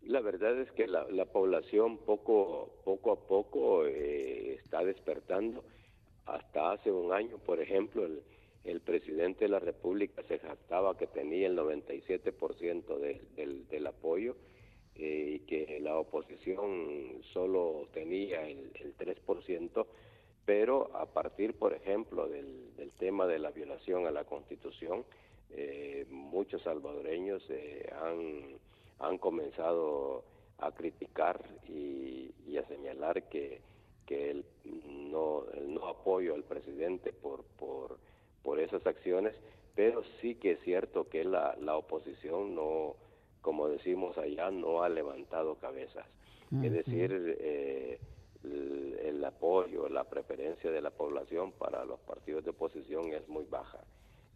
[0.03, 5.65] La verdad es que la, población poco, poco a poco eh, está despertando.
[6.27, 8.23] Hasta hace un año, por ejemplo, el,
[8.65, 14.37] el presidente de la República se jactaba que tenía el 97% del, del apoyo
[14.97, 19.87] eh, y que la oposición solo tenía el, el 3%,
[20.45, 22.62] pero a partir, por ejemplo, del,
[22.99, 25.05] tema de la violación a la Constitución,
[25.51, 27.43] eh, muchos salvadoreños
[27.93, 28.59] han
[28.99, 30.25] han comenzado
[30.59, 33.61] a criticar y, a señalar que,
[34.07, 34.45] que el,
[35.11, 37.99] no, el no apoyo al presidente por, por,
[38.45, 39.35] por esas acciones,
[39.75, 42.95] pero sí que es cierto que la, la oposición no,
[43.41, 46.07] como decimos allá, no ha levantado cabezas.
[46.62, 47.11] Es decir,
[47.41, 47.99] eh,
[48.45, 53.45] el, el, apoyo, la preferencia de la población para los partidos de oposición es muy
[53.45, 53.81] baja.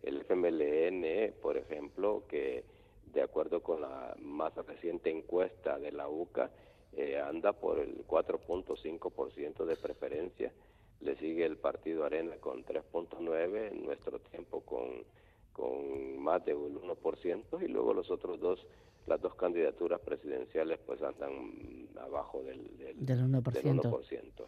[0.03, 2.65] El FMLN, por ejemplo, que
[3.13, 6.51] de acuerdo con la más reciente encuesta de la UCA,
[6.97, 10.53] eh, anda por el 4.5% de preferencia,
[11.01, 15.05] le sigue el partido Arena con 3.9%, en nuestro tiempo con,
[15.53, 18.66] con más de un 1%, y luego los otros dos,
[19.07, 24.45] las dos candidaturas presidenciales pues andan abajo del, del, 1%.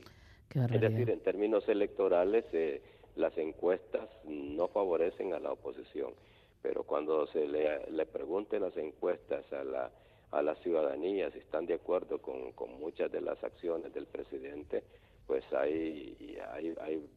[0.74, 2.82] es decir, en términos electorales, eh,
[3.16, 6.12] las encuestas no favorecen a la oposición
[6.62, 9.90] pero cuando se le, le pregunten las encuestas a la,
[10.30, 14.84] a la ciudadanía si están de acuerdo con, con muchas de las acciones del presidente,
[15.30, 17.08] pues hay, hay, hay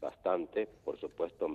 [0.00, 1.50] bastante, por supuesto,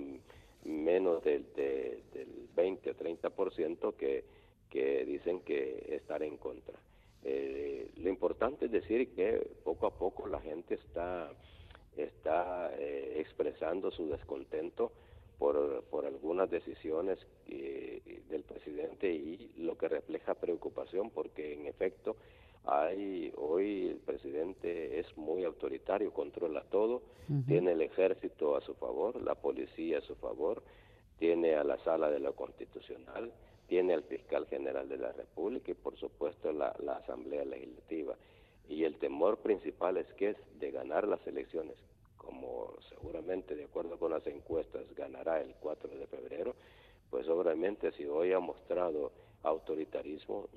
[0.62, 4.22] menos del, del 20 o 30% que,
[4.70, 6.78] que dicen que estar en contra.
[7.24, 11.32] Eh, lo importante es decir que poco a poco la gente está,
[11.96, 14.92] está eh, expresando su descontento
[15.36, 17.18] por, por algunas decisiones
[17.48, 22.14] del presidente y lo que refleja preocupación porque en efecto
[22.66, 27.02] hay hoy el presidente es muy autoritario, controla todo,
[27.46, 30.62] tiene el ejército a su favor, la policía a su favor,
[31.18, 33.32] tiene a la sala de lo constitucional,
[33.68, 38.16] tiene al fiscal general de la República y por supuesto la, la Asamblea Legislativa.
[38.68, 41.76] Y el temor principal es que es de ganar las elecciones,
[42.16, 46.54] como seguramente de acuerdo con las encuestas ganará el 4 de febrero,
[47.10, 49.12] pues obviamente si hoy ha mostrado
[49.42, 50.48] autoritarismo,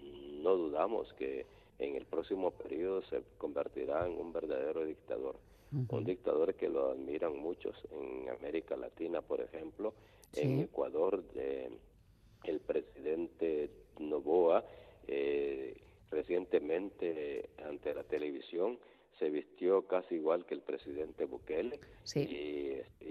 [0.42, 1.46] no dudamos que
[1.80, 5.36] en el próximo periodo se convertirá en un verdadero dictador.
[5.90, 9.94] Un dictador que lo admiran muchos en América Latina, por ejemplo,
[10.34, 11.70] en Ecuador, de,
[12.46, 14.64] el presidente Novoa,
[15.08, 15.76] eh,
[16.10, 18.80] recientemente ante la televisión,
[19.20, 21.80] se vistió casi igual que el presidente Bukele.
[22.16, 22.58] Y,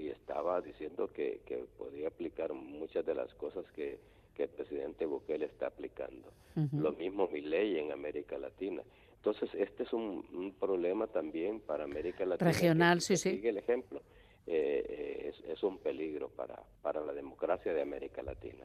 [0.08, 3.98] estaba diciendo que, que podía aplicar muchas de las cosas que,
[4.36, 6.32] que el presidente Bukele está aplicando.
[6.72, 8.82] Lo mismo mi ley en América Latina.
[9.16, 12.50] Entonces, este es un, problema también para América Latina.
[12.50, 13.32] Regional, sí, sí.
[13.32, 14.00] Sigue el ejemplo.
[14.48, 18.64] Eh, es, un peligro para, para la democracia de América Latina.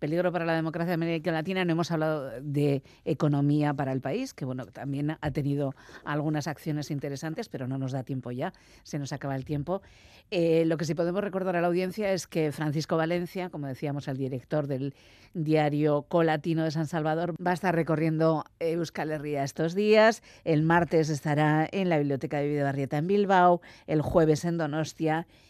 [0.00, 1.64] Peligro para la democracia de América Latina.
[1.64, 5.72] No hemos hablado de economía para el país, que bueno, también ha tenido
[6.04, 8.52] algunas acciones interesantes, pero no nos da tiempo ya,
[8.82, 9.82] se nos acaba el tiempo.
[10.30, 14.08] Eh, lo que sí podemos recordar a la audiencia es que Francisco Valencia, como decíamos,
[14.08, 14.94] el director del
[15.32, 20.22] diario Colatino de San Salvador, va a estar recorriendo Euskal Herria estos días.
[20.44, 24.73] El martes estará en la Biblioteca de Videbarrieta en Bilbao, el jueves en Donostia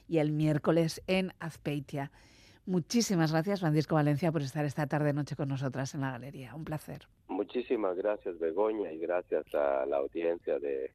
[0.06, 2.10] y el miércoles en Azpeitia.
[2.66, 6.54] Muchísimas gracias, Francisco Valencia, por estar esta tarde-noche con nosotras en la galería.
[6.54, 7.08] Un placer.
[7.28, 10.92] Muchísimas gracias, Begoña, y gracias a la audiencia de,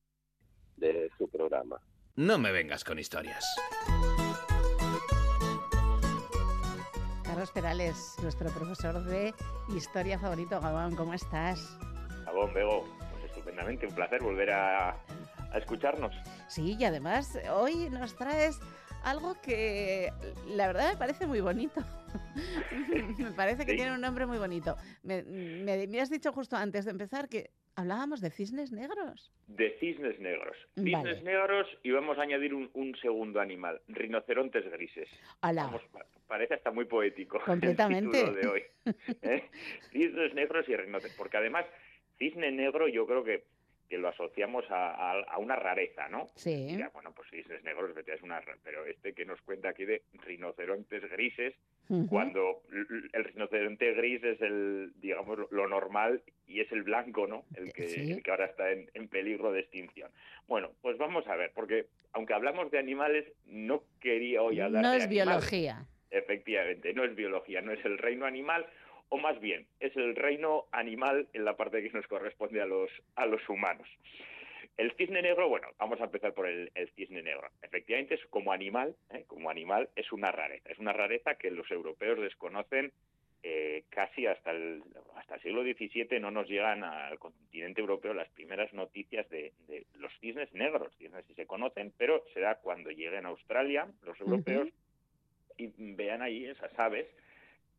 [0.77, 1.79] de su programa.
[2.15, 3.45] No me vengas con historias.
[7.23, 9.33] Carlos Perales, nuestro profesor de
[9.75, 10.59] historia favorito.
[10.59, 11.77] Gabón, ¿cómo estás?
[12.25, 14.97] Gabón, Bego, pues estupendamente, un placer volver a,
[15.51, 16.15] a escucharnos.
[16.47, 18.59] Sí, y además hoy nos traes
[19.03, 20.09] algo que
[20.47, 21.81] la verdad me parece muy bonito.
[23.17, 24.75] me parece que tiene un nombre muy bonito.
[25.03, 29.31] Me, me, has dicho justo antes de empezar que hablábamos de cisnes negros.
[29.47, 30.57] De cisnes negros.
[30.75, 35.09] Cisnes negros y vamos a añadir un, segundo animal, rinocerontes grises.
[36.27, 37.39] parece hasta muy poético.
[37.45, 38.21] Completamente.
[38.21, 38.63] El de hoy.
[39.21, 39.43] ¿eh?
[39.91, 41.17] Cisnes negros y rinocerontes.
[41.17, 41.65] Porque además,
[42.17, 43.43] cisne negro yo creo que
[43.89, 46.27] que lo asociamos a, una rareza, ¿no?
[46.35, 46.77] Sí.
[46.93, 51.55] bueno, pues cisnes negros, es una pero este que nos cuenta aquí de rinocerontes grises,
[52.07, 52.61] cuando
[53.13, 57.45] el rinoceronte gris es el, digamos, lo normal y es el blanco, ¿no?
[57.55, 60.11] El que, ahora está en, peligro de extinción.
[60.47, 64.91] Bueno, pues vamos a ver, porque aunque hablamos de animales, no quería hoy hablar no
[64.91, 65.83] de es biología.
[66.11, 68.67] Efectivamente, no es biología, no es el reino animal,
[69.09, 72.89] o más bien es el reino animal en la parte que nos corresponde a los,
[73.15, 73.87] a los humanos.
[74.77, 77.49] El cisne negro, bueno, vamos a empezar por el, cisne negro.
[77.61, 79.25] Efectivamente, es como animal, ¿eh?
[79.27, 80.69] como animal, es una rareza.
[80.69, 82.93] Es una rareza que los europeos desconocen
[83.43, 84.81] eh, casi hasta el,
[85.17, 86.21] hasta el siglo XVII.
[86.21, 89.51] No nos llegan al continente europeo las primeras noticias de,
[89.95, 90.95] los cisnes negros.
[90.97, 94.69] Cisnes sí se conocen, pero será cuando lleguen a Australia los europeos
[95.57, 97.05] y vean ahí esas aves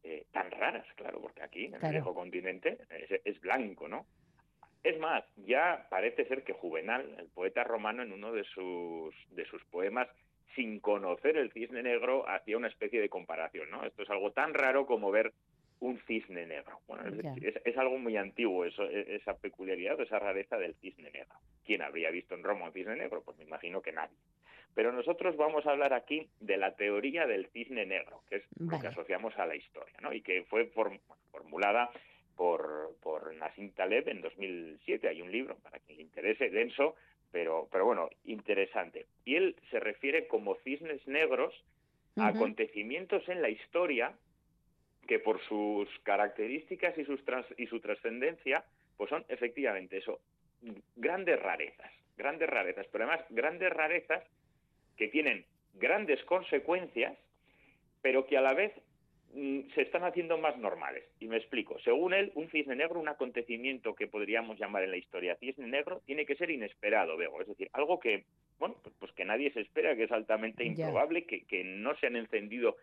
[0.02, 2.78] eh, tan raras, claro, porque aquí, en el viejo continente,
[3.24, 4.06] es, blanco, ¿no?
[4.82, 9.44] Es más, ya parece ser que Juvenal, el poeta romano, en uno de sus, de
[9.44, 10.08] sus poemas,
[10.54, 13.84] sin conocer el cisne negro, hacía una especie de comparación, ¿no?
[13.84, 15.32] Esto es algo tan raro como ver
[15.80, 16.80] un cisne negro.
[16.86, 17.04] Bueno,
[17.40, 21.36] es, algo muy antiguo eso, e, esa peculiaridad, esa rareza del cisne negro.
[21.64, 23.22] ¿Quién habría visto en Roma un cisne negro?
[23.22, 24.16] Pues me imagino que nadie.
[24.74, 28.80] Pero nosotros vamos a hablar aquí de la teoría del cisne negro, que es lo
[28.80, 30.12] que asociamos a la historia, ¿no?
[30.12, 30.66] Y que fue
[31.32, 31.90] formulada
[32.36, 35.08] por, por Nassim Taleb en 2007.
[35.08, 36.94] Hay un libro, para quien le interese, denso,
[37.32, 39.06] pero, pero bueno, interesante.
[39.24, 41.52] Y él se refiere como cisnes negros
[42.16, 44.14] a acontecimientos en la historia
[45.06, 47.20] que por sus características y, sus
[47.56, 48.64] y su trascendencia,
[48.96, 50.20] pues son efectivamente eso,
[50.96, 54.22] grandes rarezas, grandes rarezas, pero además grandes rarezas
[55.00, 55.46] que tienen
[55.76, 57.16] grandes consecuencias,
[58.02, 58.70] pero que a la vez
[59.32, 61.04] mm, se están haciendo más normales.
[61.20, 61.78] Y me explico.
[61.80, 66.02] Según él, un cisne negro, un acontecimiento que podríamos llamar en la historia cisne negro,
[66.04, 67.40] tiene que ser inesperado, Bego.
[67.40, 68.24] Es decir, algo que,
[68.58, 72.08] bueno, pues, pues que nadie se espera, que es altamente improbable, que, que, no se
[72.08, 72.76] han encendido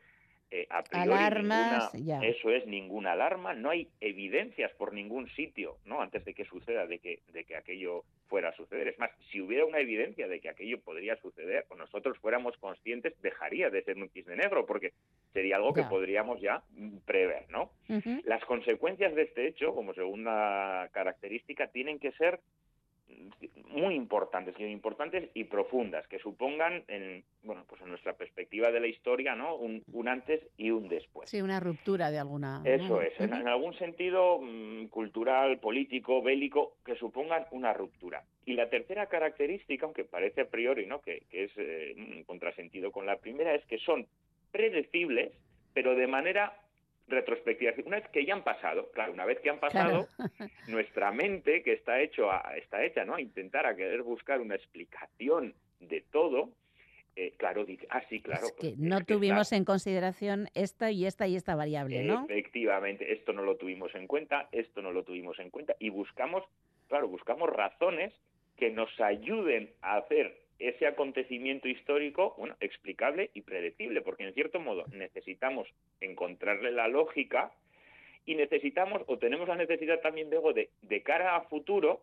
[0.49, 2.27] eh, a priori Alarmas, ninguna- ya.
[2.27, 6.02] eso es ninguna alarma, no hay evidencias por ningún sitio, ¿no?
[6.02, 8.90] Antes de que suceda, de que, de que aquello fuera a suceder.
[8.90, 13.20] Es más, si hubiera una evidencia de que aquello podría suceder, o nosotros fuéramos conscientes,
[13.22, 14.94] dejaría de ser un cisne negro, porque
[15.34, 16.64] sería algo que podríamos ya
[17.06, 17.72] prever, ¿no?
[18.26, 22.40] Las consecuencias de este hecho, como segunda característica, tienen que ser
[23.70, 28.80] muy importantes, y importantes y profundas, que supongan, en, bueno, pues en nuestra perspectiva de
[28.80, 29.56] la historia, ¿no?
[29.56, 31.30] Un, un antes y un después.
[31.30, 32.62] Sí, una ruptura de alguna.
[32.66, 33.02] Eso ¿no?
[33.02, 38.24] es, en algún sentido mm, cultural, político, bélico, que supongan una ruptura.
[38.46, 41.02] Y la tercera característica, aunque parece a priori ¿no?
[41.02, 44.08] que, que es eh, un contrasentido con la primera, es que son
[44.52, 45.34] predecibles,
[45.74, 46.54] pero de manera
[47.08, 47.72] retrospectiva.
[47.72, 50.08] Es decir, Una vez que ya han pasado, claro, una vez que han pasado,
[50.68, 53.16] nuestra mente, que está, hecho a- está hecha ¿no?
[53.16, 56.50] a intentar, a querer buscar una explicación de todo,
[57.16, 58.48] eh, claro, dice, ah, sí, claro.
[58.48, 62.04] Es pues, que no es que tuvimos en consideración esta y esta y esta variable,
[62.04, 62.26] ¿no?
[62.30, 66.44] Efectivamente, esto no lo tuvimos en cuenta, esto no lo tuvimos en cuenta y buscamos,
[66.88, 68.14] claro, buscamos razones
[68.56, 74.60] que nos ayuden a hacer ese acontecimiento histórico, bueno, explicable y predecible, porque en cierto
[74.60, 75.68] modo necesitamos
[76.02, 77.52] encontrarle la lógica
[78.26, 82.02] y necesitamos o tenemos la necesidad también luego de, de cara a futuro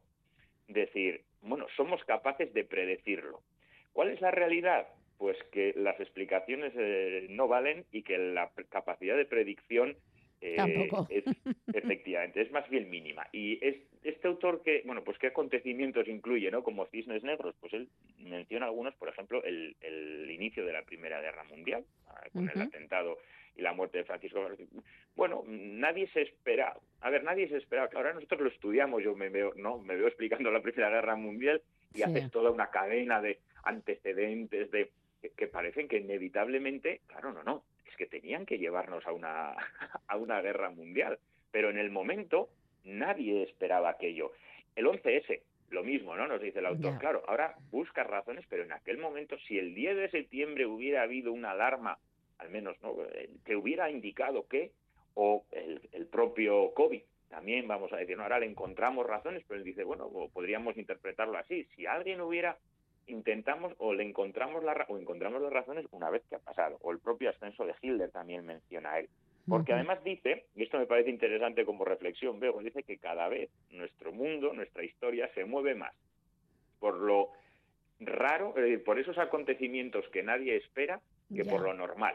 [0.68, 3.40] decir, bueno, somos capaces de predecirlo.
[3.92, 4.88] ¿Cuál es la realidad?
[5.18, 9.96] Pues que las explicaciones eh, no valen y que la capacidad de predicción
[10.40, 11.24] eh, es
[11.74, 13.26] efectivamente es más bien mínima.
[13.32, 16.62] Y es este autor que, bueno, pues qué acontecimientos incluye, ¿no?
[16.62, 21.20] Como cisnes negros, pues él menciona algunos, por ejemplo, el, el inicio de la Primera
[21.20, 23.18] Guerra Mundial, ah, con el atentado
[23.56, 24.46] y la muerte de Francisco.
[25.16, 29.30] Bueno, nadie se espera, a ver, nadie se espera, ahora nosotros lo estudiamos, yo me
[29.30, 31.62] veo, no, me veo explicando la Primera Guerra Mundial
[31.94, 32.02] y Sí.
[32.02, 34.90] haces toda una cadena de antecedentes de
[35.22, 39.54] que, que parecen que inevitablemente, claro, no, no, es que tenían que llevarnos a una
[40.08, 41.18] a una guerra mundial,
[41.50, 42.50] pero en el momento
[42.84, 44.32] nadie esperaba aquello.
[44.76, 45.40] El 11S,
[45.70, 46.26] lo mismo, ¿no?
[46.26, 46.98] Nos dice el autor.
[46.98, 51.32] Claro, ahora buscas razones, pero en aquel momento, si el 10 de septiembre hubiera habido
[51.32, 51.98] una alarma,
[52.38, 52.96] al menos, ¿no?
[53.12, 54.72] Eh, que hubiera indicado que,
[55.14, 59.58] o el, el propio COVID, también vamos a decir, no, ahora le encontramos razones, pero
[59.58, 61.64] él dice, bueno, podríamos interpretarlo así.
[61.74, 62.56] Si alguien hubiera
[63.06, 66.90] intentamos o le encontramos la o encontramos las razones una vez que ha pasado o
[66.90, 69.08] el propio ascenso de Hitler también menciona a él
[69.48, 73.50] porque además dice y esto me parece interesante como reflexión veo dice que cada vez
[73.70, 75.94] nuestro mundo nuestra historia se mueve más
[76.80, 77.30] por lo
[78.00, 81.50] raro es decir, por esos acontecimientos que nadie espera que Ya.
[81.50, 82.14] por lo normal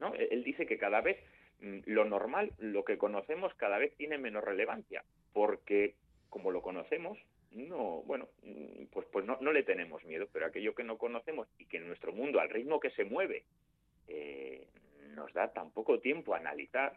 [0.00, 0.14] ¿no?
[0.14, 1.18] Él él dice que cada vez
[1.60, 5.94] mm, lo normal, lo que conocemos, cada vez tiene menos relevancia, porque
[6.28, 7.18] como lo conocemos,
[7.52, 11.46] no, bueno, mm, pues, pues no, no le tenemos miedo, pero aquello que no conocemos
[11.58, 13.44] y que en nuestro mundo, al ritmo que se mueve,
[14.08, 14.66] eh,
[15.14, 16.96] nos da tan poco tiempo a analizar,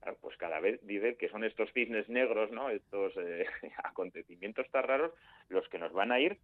[0.00, 2.70] claro, pues cada vez dice que son estos cisnes negros, ¿no?
[2.70, 3.46] Estos eh,
[3.84, 5.12] acontecimientos tan raros
[5.48, 6.38] los que nos van a ir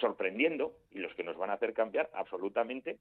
[0.00, 2.98] sorprendiendo y los que nos van a hacer cambiar absolutamente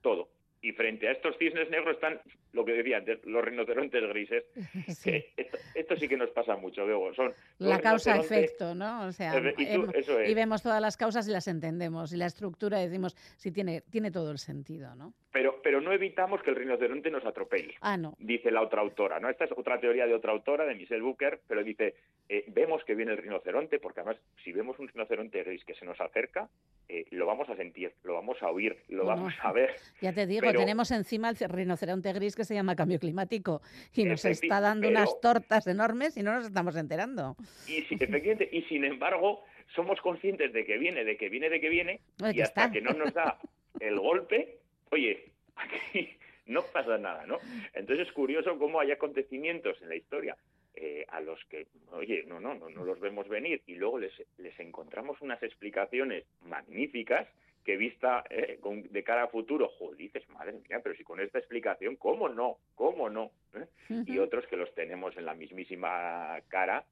[0.00, 0.28] todo.
[0.62, 2.20] Y frente a estos cisnes negros están,
[2.52, 4.44] lo que decía antes, los rinocerontes grises.
[4.88, 5.10] Sí.
[5.10, 9.06] Que esto, esto sí que nos pasa mucho, luego son La causa-efecto, ¿no?
[9.06, 10.28] O sea, y tú- eso es.
[10.30, 12.12] y vemos todas las causas y las entendemos.
[12.12, 15.14] Y la estructura decimos, sí, tiene, tiene todo el sentido, ¿no?
[15.32, 17.74] Pero, pero no evitamos que el rinoceronte nos atropelle.
[17.80, 18.14] Ah, no.
[18.18, 19.28] dice la otra autora, ¿no?
[19.30, 21.94] Esta es otra teoría de otra autora, de Michelle Booker, pero dice,
[22.28, 25.84] eh, vemos que viene el rinoceronte, porque además, si vemos un rinoceronte gris que se
[25.84, 26.48] nos acerca,
[26.88, 29.70] eh, lo vamos a sentir, lo vamos a oír, lo Bueno, vamos a ver.
[30.00, 33.62] Ya te digo, Pero- tenemos encima el rinoceronte gris que se llama cambio climático
[33.94, 37.36] y nos está dando pero- unas tortas enormes y no nos estamos enterando.
[37.68, 39.44] Y si- efectivamente, y sin embargo,
[39.76, 42.72] somos conscientes de que viene, de que viene, de que viene, y que hasta está.
[42.72, 43.38] que no nos da
[43.80, 44.58] el golpe,
[44.90, 46.10] oye, aquí
[46.46, 47.38] no pasa nada, ¿no?
[47.74, 50.36] Entonces es curioso cómo hay acontecimientos en la historia
[50.74, 54.12] eh, a los que, oye, no, no, no, no los vemos venir y luego les,
[54.38, 57.28] les encontramos unas explicaciones magníficas
[57.64, 61.20] que vista eh, con- de cara a futuro, joder, dices, madre mía, pero si con
[61.20, 62.56] esta explicación, ¿cómo no?
[62.74, 63.32] ¿Cómo no?
[63.54, 63.66] ¿Eh?
[64.06, 66.84] Y otros que los tenemos en la mismísima cara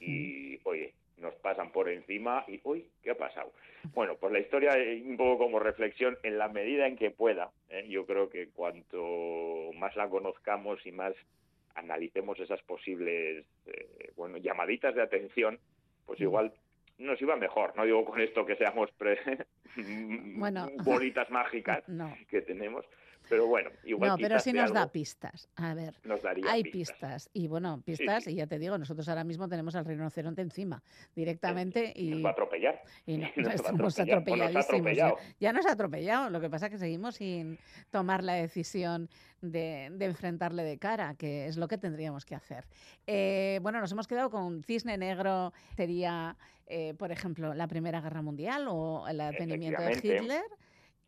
[0.00, 3.52] y, oye, nos pasan por encima y, uy, ¿qué ha pasado?
[3.94, 7.50] Bueno, pues la historia, eh, un poco como reflexión, en la medida en que pueda,
[7.68, 7.86] ¿eh?
[7.88, 11.14] yo creo que cuanto más la conozcamos y más
[11.74, 15.58] analicemos esas posibles, eh, bueno, llamaditas de atención,
[16.06, 16.52] pues igual
[16.98, 17.74] nos iba mejor.
[17.76, 19.18] No digo con esto que seamos pre-
[20.36, 20.68] Bueno.
[20.84, 22.14] bolitas mágicas No.
[22.28, 22.84] que tenemos,
[23.30, 25.48] Pero bueno, igual No, pero sí nos da pistas.
[25.56, 26.90] A ver, nos daría hay pistas.
[27.24, 27.30] pistas.
[27.32, 28.32] Y bueno, pistas, sí.
[28.32, 30.82] y ya te digo, nosotros ahora mismo tenemos al rinoceronte encima,
[31.14, 31.94] directamente.
[31.96, 32.82] Nos y va a atropellar.
[33.06, 35.20] y no- Nos va a estamos atropellar, nos ha atropelladísimos.
[35.38, 36.28] Ya, nos ha atropellado.
[36.30, 37.58] Lo que pasa es que seguimos sin
[37.90, 39.08] tomar la decisión
[39.40, 42.66] de, de enfrentarle de cara, que es lo que tendríamos que hacer.
[43.06, 46.36] Eh, bueno, nos hemos quedado con Cisne Negro, sería,
[46.66, 49.92] eh, por ejemplo, la Primera Guerra Mundial o el advenimiento de.
[49.92, 50.42] Hitler.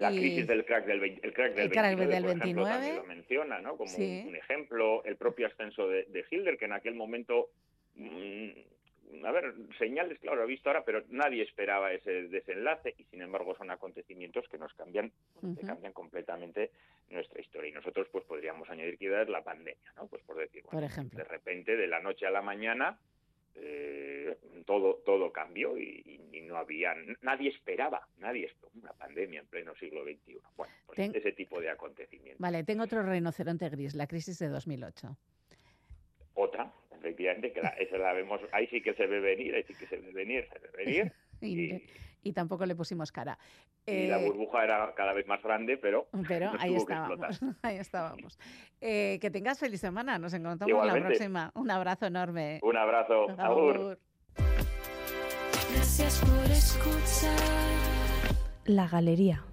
[0.02, 2.70] La crisis del crack del, el crack del El crack 29, del por ejemplo, 29.
[2.70, 3.70] también lo menciona, ¿no?
[3.76, 4.24] Como un- Sí.
[4.26, 7.50] un, ejemplo, el propio ascenso de, de Hitler, que en aquel momento,
[7.94, 8.48] mm,
[9.24, 13.54] a ver, señales, claro, he visto ahora, pero nadie esperaba ese desenlace y, sin embargo,
[13.56, 15.12] son acontecimientos que nos cambian,
[15.58, 16.70] que cambian completamente
[17.10, 17.68] nuestra historia.
[17.68, 20.06] Y nosotros, pues, podríamos añadir quizás la pandemia, ¿no?
[20.08, 21.18] Pues por decir, bueno, Por ejemplo.
[21.18, 22.98] de repente, de la noche a la mañana,
[23.56, 29.74] eh, todo todo cambió y, no había nadie esperaba nadie esperaba una pandemia en pleno
[29.76, 32.40] siglo XXI bueno pues Ten- ese tipo de acontecimientos.
[32.40, 35.16] Vale, tengo otro rinoceronte gris, la crisis de 2008.
[36.34, 39.74] otra efectivamente que la, esa la vemos ahí sí que se ve venir ahí sí
[39.74, 41.82] que se ve venir se ve venir Y,
[42.22, 43.38] y, tampoco le pusimos cara.
[43.86, 47.76] y la Eh, burbuja era cada vez más grande pero Pero nos ahí estábamos, ahí
[47.76, 48.38] estábamos.
[48.80, 51.08] Eh, que tengas feliz semana, nos encontramos la Igualmente.
[51.16, 51.50] próxima.
[51.54, 52.60] Un abrazo enorme.
[52.62, 53.76] un abrazo agur.
[53.76, 53.98] Agur.
[55.74, 57.38] Gracias por escuchar.
[58.64, 59.44] La galería.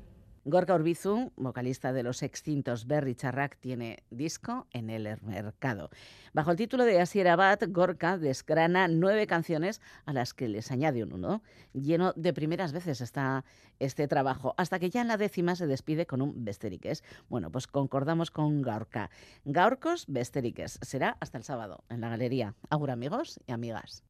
[0.45, 5.89] Gorka Urbizu, vocalista de los extintos Berry Charrac, tiene disco en el mercado.
[6.33, 11.03] Bajo el título de Asier Abad, Gorka desgrana nueve canciones a las que les añade
[11.03, 11.43] un uno.
[11.73, 13.45] Lleno de primeras veces está
[13.79, 17.03] este trabajo, hasta que ya en la décima se despide con un Besteriques.
[17.27, 19.09] Bueno, pues concordamos con Gorka.
[19.45, 20.79] Gaurcos Besteriques.
[20.81, 22.55] Será hasta el sábado en la galería.
[22.69, 24.03] Agur amigos y amigas.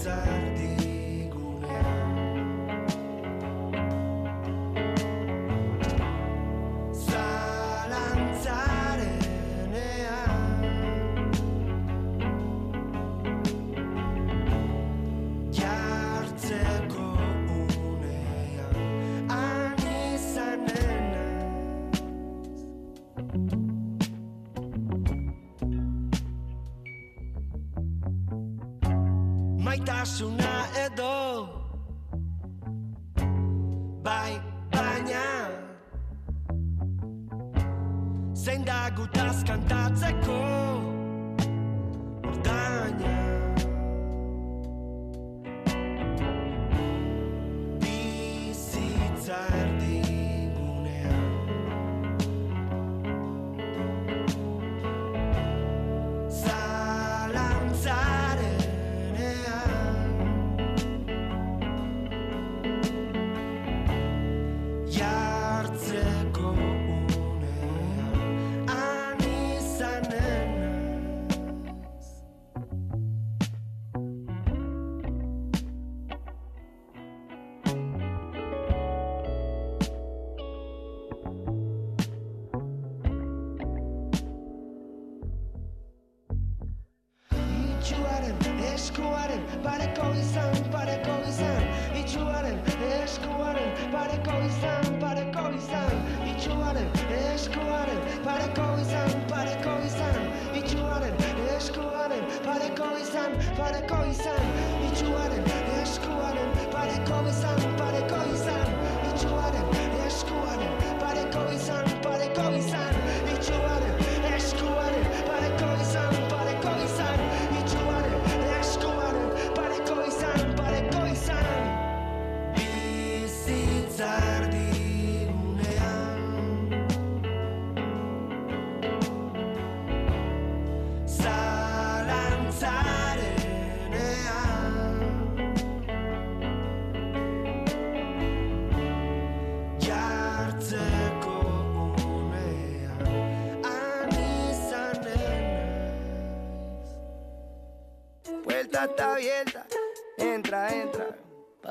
[0.00, 0.39] desire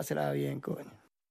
[0.10, 0.99] pásela bien, coño.